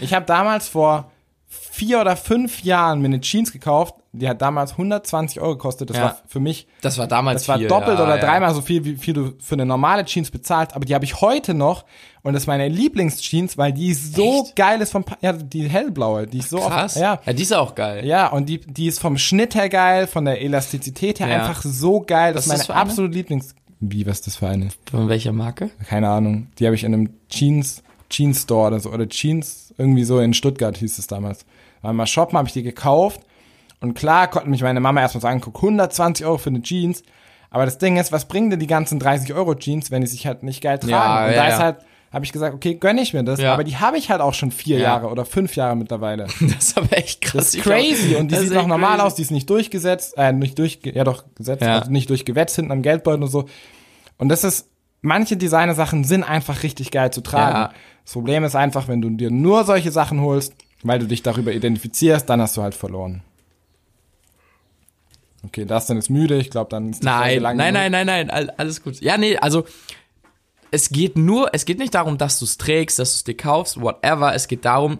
Ich 0.00 0.12
habe 0.12 0.26
damals 0.26 0.68
vor 0.68 1.10
vier 1.52 2.00
oder 2.00 2.16
fünf 2.16 2.62
Jahren 2.62 3.00
mir 3.00 3.06
eine 3.06 3.20
Jeans 3.20 3.50
gekauft, 3.52 3.96
die 4.12 4.28
hat 4.28 4.40
damals 4.40 4.72
120 4.72 5.40
Euro 5.40 5.52
gekostet. 5.56 5.90
Das 5.90 5.96
Ja. 5.96 6.02
war 6.04 6.18
für 6.26 6.38
mich, 6.40 6.66
Das 6.80 6.96
war 6.96 7.06
damals 7.08 7.42
das 7.42 7.48
war 7.48 7.58
viel, 7.58 7.66
doppelt 7.68 7.98
ja, 7.98 8.04
oder 8.04 8.16
ja. 8.16 8.24
dreimal 8.24 8.54
so 8.54 8.60
viel, 8.60 8.84
wie 8.84 8.96
viel 8.96 9.14
du 9.14 9.32
für 9.40 9.54
eine 9.56 9.66
normale 9.66 10.04
Jeans 10.04 10.30
bezahlst. 10.30 10.74
Aber 10.76 10.84
die 10.84 10.94
habe 10.94 11.04
ich 11.04 11.20
heute 11.20 11.54
noch 11.54 11.84
und 12.22 12.32
das 12.34 12.44
ist 12.44 12.46
meine 12.46 12.68
Lieblingsjeans, 12.68 13.58
weil 13.58 13.72
die 13.72 13.92
so 13.94 14.44
Echt? 14.44 14.54
geil 14.56 14.80
ist 14.80 14.92
vom, 14.92 15.04
ja, 15.20 15.32
die 15.32 15.68
hellblaue, 15.68 16.26
die 16.26 16.38
ist 16.38 16.50
so 16.50 16.58
Krass. 16.58 16.94
Oft, 16.94 17.02
ja. 17.02 17.20
ja, 17.24 17.32
die 17.32 17.42
ist 17.42 17.52
auch 17.52 17.74
geil. 17.74 18.06
Ja, 18.06 18.28
und 18.28 18.48
die, 18.48 18.60
die 18.60 18.86
ist 18.86 19.00
vom 19.00 19.18
Schnitt 19.18 19.54
her 19.56 19.68
geil, 19.68 20.06
von 20.06 20.24
der 20.24 20.40
Elastizität 20.40 21.18
her 21.20 21.26
einfach 21.42 21.62
so 21.64 22.00
geil. 22.00 22.32
Das 22.32 22.48
Was 22.48 22.62
ist 22.62 22.68
meine 22.68 22.80
absolute 22.80 23.14
Lieblings. 23.14 23.54
Wie, 23.80 24.06
was 24.06 24.18
ist 24.18 24.26
das 24.28 24.36
für 24.36 24.46
eine? 24.48 24.68
Von 24.90 25.08
welcher 25.08 25.32
Marke? 25.32 25.70
Keine 25.88 26.08
Ahnung. 26.10 26.48
Die 26.58 26.66
habe 26.66 26.74
ich 26.76 26.84
in 26.84 26.92
einem 26.94 27.10
Jeans, 27.28 27.82
Jeans 28.10 28.42
Store 28.42 28.66
oder 28.68 28.80
so, 28.80 28.90
oder 28.90 29.08
Jeans, 29.08 29.72
irgendwie 29.78 30.04
so 30.04 30.20
in 30.20 30.34
Stuttgart 30.34 30.76
hieß 30.76 30.98
es 30.98 31.06
damals. 31.06 31.46
War 31.82 31.92
mal 31.92 32.06
shoppen, 32.06 32.36
habe 32.36 32.48
ich 32.48 32.52
die 32.52 32.62
gekauft. 32.62 33.20
Und 33.80 33.94
klar 33.94 34.28
konnte 34.28 34.50
mich 34.50 34.62
meine 34.62 34.80
Mama 34.80 35.00
erstmal 35.00 35.22
sagen, 35.22 35.40
guck, 35.40 35.56
120 35.56 36.26
Euro 36.26 36.36
für 36.36 36.50
eine 36.50 36.60
Jeans. 36.60 37.02
Aber 37.48 37.64
das 37.64 37.78
Ding 37.78 37.96
ist, 37.96 38.12
was 38.12 38.26
bringen 38.28 38.50
dir 38.50 38.58
die 38.58 38.66
ganzen 38.66 38.98
30 38.98 39.32
Euro 39.34 39.54
Jeans, 39.54 39.90
wenn 39.90 40.02
die 40.02 40.06
sich 40.06 40.26
halt 40.26 40.42
nicht 40.42 40.60
geil 40.62 40.78
tragen? 40.78 40.92
Ja, 40.92 41.26
und 41.26 41.32
ja, 41.32 41.36
da 41.36 41.48
ist 41.48 41.58
ja. 41.58 41.64
halt, 41.64 41.76
habe 42.12 42.24
ich 42.24 42.32
gesagt, 42.32 42.54
okay, 42.54 42.74
gönn 42.74 42.98
ich 42.98 43.14
mir 43.14 43.24
das. 43.24 43.40
Ja. 43.40 43.54
Aber 43.54 43.64
die 43.64 43.76
habe 43.78 43.96
ich 43.96 44.10
halt 44.10 44.20
auch 44.20 44.34
schon 44.34 44.50
vier 44.50 44.76
Ja. 44.78 44.82
Jahre 44.82 45.08
oder 45.08 45.24
fünf 45.24 45.56
Jahre 45.56 45.76
mittlerweile. 45.76 46.26
Das 46.40 46.68
ist 46.68 46.78
aber 46.78 46.96
echt 46.96 47.22
krass. 47.22 47.52
Das 47.52 47.54
ist 47.54 47.62
crazy 47.62 48.14
auch- 48.14 48.20
und 48.20 48.30
die 48.30 48.36
sieht 48.36 48.52
noch 48.52 48.66
normal 48.66 48.96
crazy. 48.96 49.06
aus, 49.06 49.14
die 49.14 49.22
ist 49.22 49.30
nicht 49.30 49.48
durchgesetzt, 49.50 50.14
äh, 50.16 50.32
nicht 50.32 50.58
durch, 50.58 50.80
ja 50.84 51.04
doch, 51.04 51.24
gesetzt, 51.34 51.62
also 51.62 51.90
nicht 51.90 52.10
durchgewetzt 52.10 52.54
hinten 52.56 52.72
am 52.72 52.82
Geldbeutel 52.82 53.22
und 53.22 53.30
so. 53.30 53.46
Und 54.18 54.28
das 54.28 54.44
ist, 54.44 54.68
manche 55.02 55.36
Designer-Sachen 55.36 56.04
sind 56.04 56.22
einfach 56.24 56.62
richtig 56.62 56.90
geil 56.90 57.12
zu 57.12 57.20
tragen. 57.20 57.56
Ja. 57.56 57.72
Das 58.04 58.12
Problem 58.12 58.44
ist 58.44 58.56
einfach, 58.56 58.88
wenn 58.88 59.00
du 59.00 59.10
dir 59.10 59.30
nur 59.30 59.64
solche 59.64 59.90
Sachen 59.92 60.20
holst, 60.20 60.54
weil 60.82 60.98
du 60.98 61.06
dich 61.06 61.22
darüber 61.22 61.52
identifizierst, 61.52 62.28
dann 62.28 62.40
hast 62.40 62.56
du 62.56 62.62
halt 62.62 62.74
verloren. 62.74 63.22
Okay, 65.44 65.64
das 65.64 65.86
dann 65.86 65.96
ist 65.96 66.10
müde, 66.10 66.36
ich 66.36 66.50
glaube, 66.50 66.68
dann 66.70 66.90
ist 66.90 67.02
die 67.02 67.06
Folge 67.08 67.22
Nein, 67.24 67.40
lang 67.42 67.56
nein, 67.56 67.74
nein, 67.74 67.92
nein, 67.92 68.06
nein, 68.06 68.30
all- 68.30 68.50
alles 68.58 68.82
gut. 68.82 69.00
Ja, 69.00 69.16
nee, 69.16 69.36
also 69.38 69.64
es 70.70 70.90
geht 70.90 71.16
nur, 71.16 71.50
es 71.54 71.64
geht 71.64 71.78
nicht 71.78 71.94
darum, 71.94 72.18
dass 72.18 72.38
du 72.38 72.44
es 72.44 72.58
trägst, 72.58 72.98
dass 72.98 73.12
du 73.12 73.16
es 73.16 73.24
dir 73.24 73.36
kaufst, 73.36 73.80
whatever. 73.80 74.34
Es 74.34 74.48
geht 74.48 74.64
darum, 74.66 74.98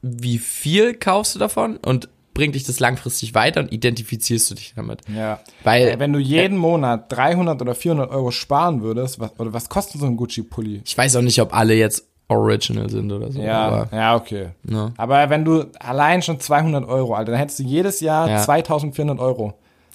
wie 0.00 0.38
viel 0.38 0.94
kaufst 0.94 1.34
du 1.34 1.38
davon 1.40 1.76
und 1.78 2.08
bringt 2.38 2.54
dich 2.54 2.62
das 2.64 2.78
langfristig 2.78 3.34
weiter 3.34 3.60
und 3.60 3.72
identifizierst 3.72 4.48
du 4.50 4.54
dich 4.54 4.72
damit. 4.76 5.00
Ja. 5.14 5.40
Weil- 5.64 5.88
Ey, 5.88 5.98
wenn 5.98 6.12
du 6.12 6.20
jeden 6.20 6.56
Monat 6.56 7.10
300 7.12 7.60
oder 7.60 7.74
400 7.74 8.10
Euro 8.10 8.30
sparen 8.30 8.80
würdest, 8.80 9.18
was, 9.18 9.32
oder 9.38 9.52
was 9.52 9.68
kostet 9.68 10.00
so 10.00 10.06
ein 10.06 10.16
Gucci-Pulli? 10.16 10.82
Ich 10.86 10.96
weiß 10.96 11.16
auch 11.16 11.22
nicht, 11.22 11.40
ob 11.42 11.52
alle 11.52 11.74
jetzt 11.74 12.04
original 12.28 12.88
sind 12.88 13.10
oder 13.10 13.32
so. 13.32 13.40
Ja, 13.42 13.66
Aber, 13.66 13.88
ja, 13.96 14.14
okay. 14.14 14.50
ne. 14.62 14.92
Aber 14.96 15.30
wenn 15.30 15.44
du 15.44 15.64
allein 15.80 16.22
schon 16.22 16.38
200 16.38 16.86
Euro, 16.88 17.14
Alter, 17.14 17.32
dann 17.32 17.40
hättest 17.40 17.58
du 17.58 17.64
jedes 17.64 18.00
Jahr 18.00 18.28
Ja. 18.28 18.38
2400 18.38 19.18
Euro 19.18 19.54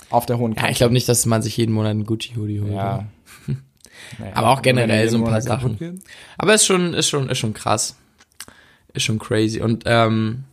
auf 0.09 0.25
der 0.25 0.37
hohen 0.37 0.51
ja 0.51 0.57
Kante. 0.57 0.71
ich 0.73 0.77
glaube 0.79 0.93
nicht, 0.93 1.07
dass 1.07 1.25
man 1.25 1.41
sich 1.41 1.55
jeden 1.55 1.73
Monat 1.73 1.91
einen 1.91 2.05
Gucci-Hoodie 2.05 2.59
holt. 2.61 2.73
Ja. 2.73 3.05
Naja, 4.19 4.31
Aber 4.35 4.49
auch 4.49 4.61
generell 4.61 5.07
so 5.09 5.17
ein 5.17 5.23
paar 5.23 5.41
Sachen. 5.41 6.01
Aber 6.37 6.53
ist 6.53 6.65
schon, 6.65 6.93
ist 6.93 7.07
schon, 7.07 7.29
ist 7.29 7.37
schon 7.37 7.53
krass. 7.53 7.95
Ist 8.93 9.03
schon 9.03 9.17
crazy. 9.17 9.61
Und, 9.61 9.83
ähm, 9.87 10.43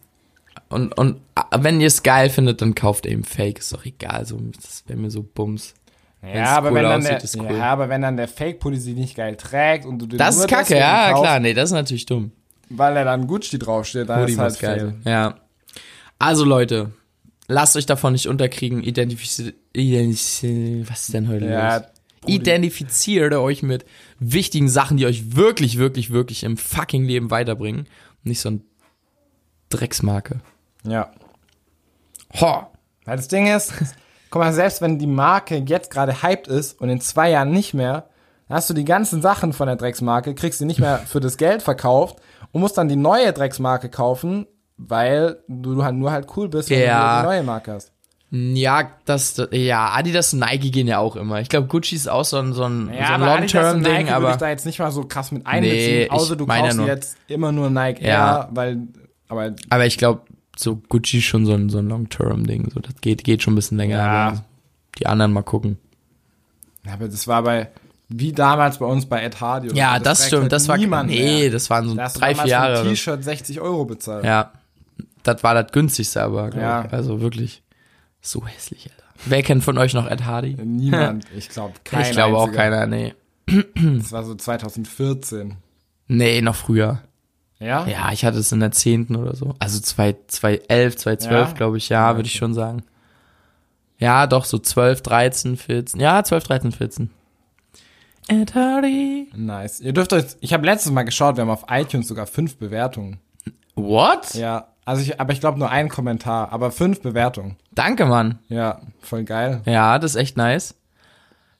und, 0.68 0.96
und 0.96 1.16
äh, 1.16 1.29
wenn 1.52 1.80
ihr 1.80 1.86
es 1.88 2.02
geil 2.02 2.30
findet, 2.30 2.62
dann 2.62 2.74
kauft 2.74 3.06
eben 3.06 3.24
Fake. 3.24 3.58
Ist 3.58 3.72
doch 3.72 3.84
egal. 3.84 4.26
So, 4.26 4.38
das 4.38 4.84
wäre 4.86 4.98
mir 4.98 5.10
so 5.10 5.22
Bums. 5.22 5.74
Ja, 6.22 6.56
aber 6.58 6.68
cool 6.70 6.74
wenn 6.76 6.82
dann 6.84 7.00
aussieht, 7.06 7.34
der, 7.34 7.42
cool. 7.42 7.56
ja, 7.56 7.64
aber 7.72 7.88
wenn 7.88 8.02
dann 8.02 8.16
der 8.18 8.28
Fake-Pulli 8.28 8.76
sie 8.76 8.92
nicht 8.92 9.16
geil 9.16 9.36
trägt 9.36 9.86
und 9.86 9.98
du 10.00 10.06
den 10.06 10.18
Das 10.18 10.36
ist 10.36 10.48
kacke, 10.48 10.76
ja, 10.76 11.10
kaufst, 11.12 11.22
klar. 11.24 11.40
Nee, 11.40 11.54
das 11.54 11.70
ist 11.70 11.74
natürlich 11.74 12.04
dumm. 12.04 12.32
weil 12.68 12.94
er 12.96 13.04
dann 13.04 13.26
Gucci 13.26 13.58
draufsteht, 13.58 14.08
dann 14.08 14.20
Hoodie 14.20 14.32
ist 14.32 14.38
halt 14.38 14.60
geil. 14.60 14.94
Ja. 15.04 15.36
Also 16.18 16.44
Leute, 16.44 16.92
lasst 17.48 17.74
euch 17.76 17.86
davon 17.86 18.12
nicht 18.12 18.28
unterkriegen. 18.28 18.82
Identifiziert, 18.82 19.54
was 19.74 21.00
ist 21.00 21.14
denn 21.14 21.28
heute 21.28 21.46
Ja, 21.46 21.76
los? 21.78 21.86
Identifiziert 22.26 23.32
euch 23.32 23.62
mit 23.62 23.86
wichtigen 24.18 24.68
Sachen, 24.68 24.98
die 24.98 25.06
euch 25.06 25.36
wirklich, 25.36 25.78
wirklich, 25.78 26.10
wirklich 26.10 26.44
im 26.44 26.58
fucking 26.58 27.04
Leben 27.04 27.30
weiterbringen. 27.30 27.86
Nicht 28.24 28.40
so 28.40 28.50
ein 28.50 28.64
Drecksmarke. 29.70 30.40
Ja. 30.86 31.10
Ho! 32.40 32.66
Weil 33.04 33.16
das 33.16 33.28
Ding 33.28 33.46
ist, 33.46 33.72
guck 34.30 34.42
mal, 34.42 34.52
selbst 34.52 34.82
wenn 34.82 34.98
die 34.98 35.06
Marke 35.06 35.56
jetzt 35.66 35.90
gerade 35.90 36.22
hyped 36.22 36.46
ist 36.48 36.80
und 36.80 36.88
in 36.90 37.00
zwei 37.00 37.30
Jahren 37.30 37.50
nicht 37.50 37.74
mehr, 37.74 38.06
dann 38.48 38.56
hast 38.56 38.68
du 38.70 38.74
die 38.74 38.84
ganzen 38.84 39.22
Sachen 39.22 39.52
von 39.52 39.66
der 39.66 39.76
Drecksmarke, 39.76 40.34
kriegst 40.34 40.58
sie 40.58 40.64
nicht 40.66 40.80
mehr 40.80 40.98
für 40.98 41.20
das 41.20 41.36
Geld 41.36 41.62
verkauft 41.62 42.18
und 42.52 42.60
musst 42.60 42.76
dann 42.78 42.88
die 42.88 42.96
neue 42.96 43.32
Drecksmarke 43.32 43.88
kaufen, 43.88 44.46
weil 44.76 45.38
du 45.48 45.82
halt 45.84 45.94
nur 45.96 46.10
halt 46.12 46.26
cool 46.36 46.48
bist, 46.48 46.70
wenn 46.70 46.80
Ja. 46.80 47.16
du 47.22 47.28
die 47.28 47.34
neue 47.34 47.42
Marke 47.42 47.72
hast. 47.72 47.92
Ja, 48.32 48.90
das, 49.06 49.42
ja, 49.50 49.88
Adidas 49.92 50.32
und 50.32 50.38
Nike 50.38 50.70
gehen 50.70 50.86
ja 50.86 50.98
auch 50.98 51.16
immer. 51.16 51.40
Ich 51.40 51.48
glaube, 51.48 51.66
Gucci 51.66 51.96
ist 51.96 52.08
auch 52.08 52.24
so 52.24 52.36
ein, 52.38 52.52
so 52.52 52.62
ein, 52.62 52.86
so 52.86 53.12
ein 53.12 53.20
Long-Term-Ding, 53.20 53.92
Nike 53.92 54.04
würde 54.06 54.14
aber 54.14 54.30
ich 54.30 54.36
da 54.36 54.48
jetzt 54.48 54.66
nicht 54.66 54.78
mal 54.78 54.92
so 54.92 55.02
krass 55.04 55.32
mit 55.32 55.42
Nee, 55.42 55.50
einbeziehen, 55.50 56.02
ich 56.02 56.12
außer 56.12 56.36
du 56.36 56.46
kaufst 56.46 56.76
nur- 56.76 56.86
jetzt 56.86 57.16
immer 57.26 57.50
nur 57.50 57.70
Nike 57.70 58.04
Ja. 58.04 58.42
Air, 58.42 58.48
weil, 58.52 58.78
aber 59.28 59.50
Aber 59.68 59.84
ich 59.86 59.98
glaube, 59.98 60.22
so 60.62 60.76
Gucci 60.76 61.18
ist 61.18 61.24
schon 61.24 61.46
so 61.46 61.54
ein, 61.54 61.68
so 61.70 61.78
ein 61.78 61.88
Long-Term-Ding. 61.88 62.70
So, 62.72 62.80
das 62.80 62.94
geht, 63.00 63.24
geht 63.24 63.42
schon 63.42 63.52
ein 63.52 63.56
bisschen 63.56 63.78
länger. 63.78 63.96
Ja. 63.96 64.44
Die 64.98 65.06
anderen 65.06 65.32
mal 65.32 65.42
gucken. 65.42 65.78
Aber 66.90 67.08
das 67.08 67.26
war 67.26 67.42
bei, 67.42 67.68
wie 68.08 68.32
damals 68.32 68.78
bei 68.78 68.86
uns 68.86 69.06
bei 69.06 69.22
Ed 69.22 69.40
Hardy. 69.40 69.68
oder 69.68 69.76
Ja, 69.76 69.98
das, 69.98 70.18
trägt 70.18 70.28
stimmt. 70.28 70.42
halt 70.42 70.52
Das 70.52 70.68
war, 70.68 70.76
niemand 70.76 71.10
nee, 71.10 71.40
mehr. 71.42 71.50
das 71.50 71.70
waren 71.70 71.88
so 71.88 71.94
Da 71.94 72.04
hast 72.04 72.16
du 72.16 72.20
drei, 72.20 72.34
vier 72.34 72.46
Jahre. 72.46 72.80
ein 72.80 72.88
T-Shirt 72.88 73.22
60 73.22 73.60
Euro 73.60 73.84
bezahlt. 73.84 74.24
Ja. 74.24 74.52
Das 75.22 75.42
war 75.42 75.54
das 75.54 75.72
günstigste 75.72 76.22
aber, 76.22 76.54
Ja. 76.56 76.84
ich. 76.86 76.92
Also 76.92 77.20
wirklich. 77.20 77.62
So 78.22 78.46
hässlich, 78.46 78.90
Alter. 78.90 79.04
Wer 79.26 79.42
kennt 79.42 79.64
von 79.64 79.76
euch 79.78 79.94
noch 79.94 80.06
Ed 80.10 80.24
Hardy? 80.24 80.56
Niemand. 80.62 81.24
Ich 81.36 81.48
glaube, 81.50 81.74
kein 81.84 82.02
ich 82.02 82.10
glaube 82.12 82.36
auch 82.38 82.50
keiner, 82.52 82.86
nee. 82.86 83.14
Das 83.46 84.12
war 84.12 84.24
so 84.24 84.34
2014. 84.34 85.56
Nee, 86.08 86.40
noch 86.40 86.54
früher. 86.56 87.00
Ja? 87.60 87.86
Ja, 87.86 88.10
ich 88.12 88.24
hatte 88.24 88.38
es 88.38 88.50
in 88.52 88.60
der 88.60 88.72
zehnten 88.72 89.14
oder 89.16 89.36
so. 89.36 89.54
Also 89.58 89.78
2011, 89.80 90.96
2012, 90.96 91.48
Ja? 91.48 91.54
glaube 91.54 91.76
ich, 91.76 91.88
ja, 91.90 92.16
würde 92.16 92.26
ich 92.26 92.34
schon 92.34 92.54
sagen. 92.54 92.82
Ja, 93.98 94.26
doch, 94.26 94.46
so 94.46 94.58
12, 94.58 95.02
13, 95.02 95.56
14. 95.58 96.00
Ja, 96.00 96.24
12, 96.24 96.44
13, 96.44 96.72
14. 96.72 97.10
Ed 98.28 98.54
Hardy. 98.54 99.28
Nice. 99.36 99.80
Ihr 99.80 99.92
dürft 99.92 100.12
euch, 100.12 100.24
ich 100.40 100.52
habe 100.52 100.64
letztes 100.64 100.90
Mal 100.92 101.02
geschaut, 101.02 101.36
wir 101.36 101.42
haben 101.42 101.50
auf 101.50 101.64
iTunes 101.68 102.08
sogar 102.08 102.26
fünf 102.26 102.56
Bewertungen. 102.56 103.18
What? 103.74 104.34
Ja, 104.34 104.68
also 104.84 105.02
ich, 105.02 105.20
aber 105.20 105.32
ich 105.32 105.40
glaube 105.40 105.58
nur 105.58 105.70
ein 105.70 105.88
Kommentar, 105.88 106.52
aber 106.52 106.70
fünf 106.70 107.02
Bewertungen. 107.02 107.56
Danke, 107.72 108.06
Mann. 108.06 108.38
Ja, 108.48 108.80
voll 109.00 109.24
geil. 109.24 109.60
Ja, 109.66 109.98
das 109.98 110.12
ist 110.12 110.16
echt 110.16 110.36
nice. 110.36 110.74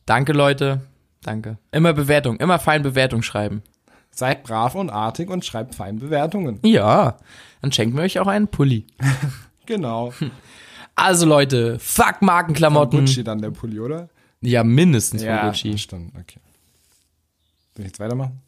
Danke, 0.07 0.33
Leute. 0.33 0.81
Danke. 1.23 1.59
Immer 1.73 1.93
Bewertung, 1.93 2.37
immer 2.39 2.59
fein 2.59 2.83
Bewertung 2.83 3.23
schreiben. 3.23 3.63
Seid 4.13 4.43
brav 4.43 4.75
und 4.75 4.91
artig 4.91 5.31
und 5.31 5.45
schreibt 5.45 5.75
fein 5.75 5.99
Bewertungen. 5.99 6.59
Ja, 6.65 7.17
dann 7.63 7.73
schenken 7.73 7.97
wir 7.97 8.05
euch 8.05 8.19
auch 8.19 8.27
einen 8.27 8.49
Pulli. 8.49 8.87
Genau. 9.67 10.13
Also 10.97 11.25
Leute, 11.25 11.79
fuck 11.79 12.17
Von 12.19 12.27
Markenklamotten. 12.27 13.01
Gucci 13.07 13.25
dann 13.25 13.41
der 13.41 13.51
Pulli, 13.53 13.81
oder? 13.81 14.11
Ja, 14.43 14.65
mindestens 14.65 15.23
von 15.23 15.31
Ja, 15.31 15.47
Gucci. 15.49 15.79
stimmt, 15.79 16.15
okay. 16.15 16.41
Soll 17.75 17.85
ich 17.87 17.93
jetzt 17.93 18.01
weitermachen? 18.01 18.43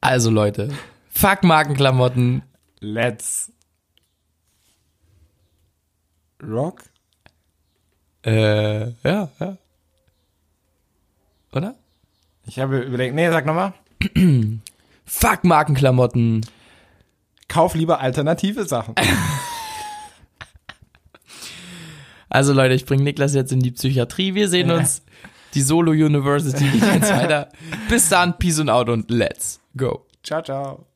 Also 0.00 0.30
Leute, 0.30 0.70
fuck 1.10 1.44
Markenklamotten. 1.44 2.42
Let's 2.80 3.52
rock. 6.42 6.82
Äh, 8.24 8.88
ja, 9.04 9.28
ja. 9.38 9.56
Oder? 11.52 11.76
Ich 12.46 12.58
habe 12.58 12.80
überlegt, 12.80 13.14
nee, 13.14 13.30
sag 13.30 13.46
nochmal. 13.46 13.72
Fuck 15.08 15.42
Markenklamotten. 15.44 16.44
Kauf 17.48 17.74
lieber 17.74 18.00
alternative 18.00 18.64
Sachen. 18.66 18.94
Also 22.30 22.52
Leute, 22.52 22.74
ich 22.74 22.84
bringe 22.84 23.04
Niklas 23.04 23.32
jetzt 23.34 23.52
in 23.52 23.60
die 23.60 23.70
Psychiatrie. 23.70 24.34
Wir 24.34 24.48
sehen 24.50 24.70
uns. 24.70 25.02
Die 25.54 25.62
Solo 25.62 25.92
University 25.92 26.68
geht 26.68 26.82
jetzt 26.82 27.10
weiter. 27.16 27.48
Bis 27.88 28.10
dann, 28.10 28.38
Peace 28.38 28.58
und 28.58 28.68
Out 28.68 28.90
und 28.90 29.10
let's 29.10 29.60
go. 29.74 30.04
ciao, 30.22 30.42
ciao. 30.42 30.87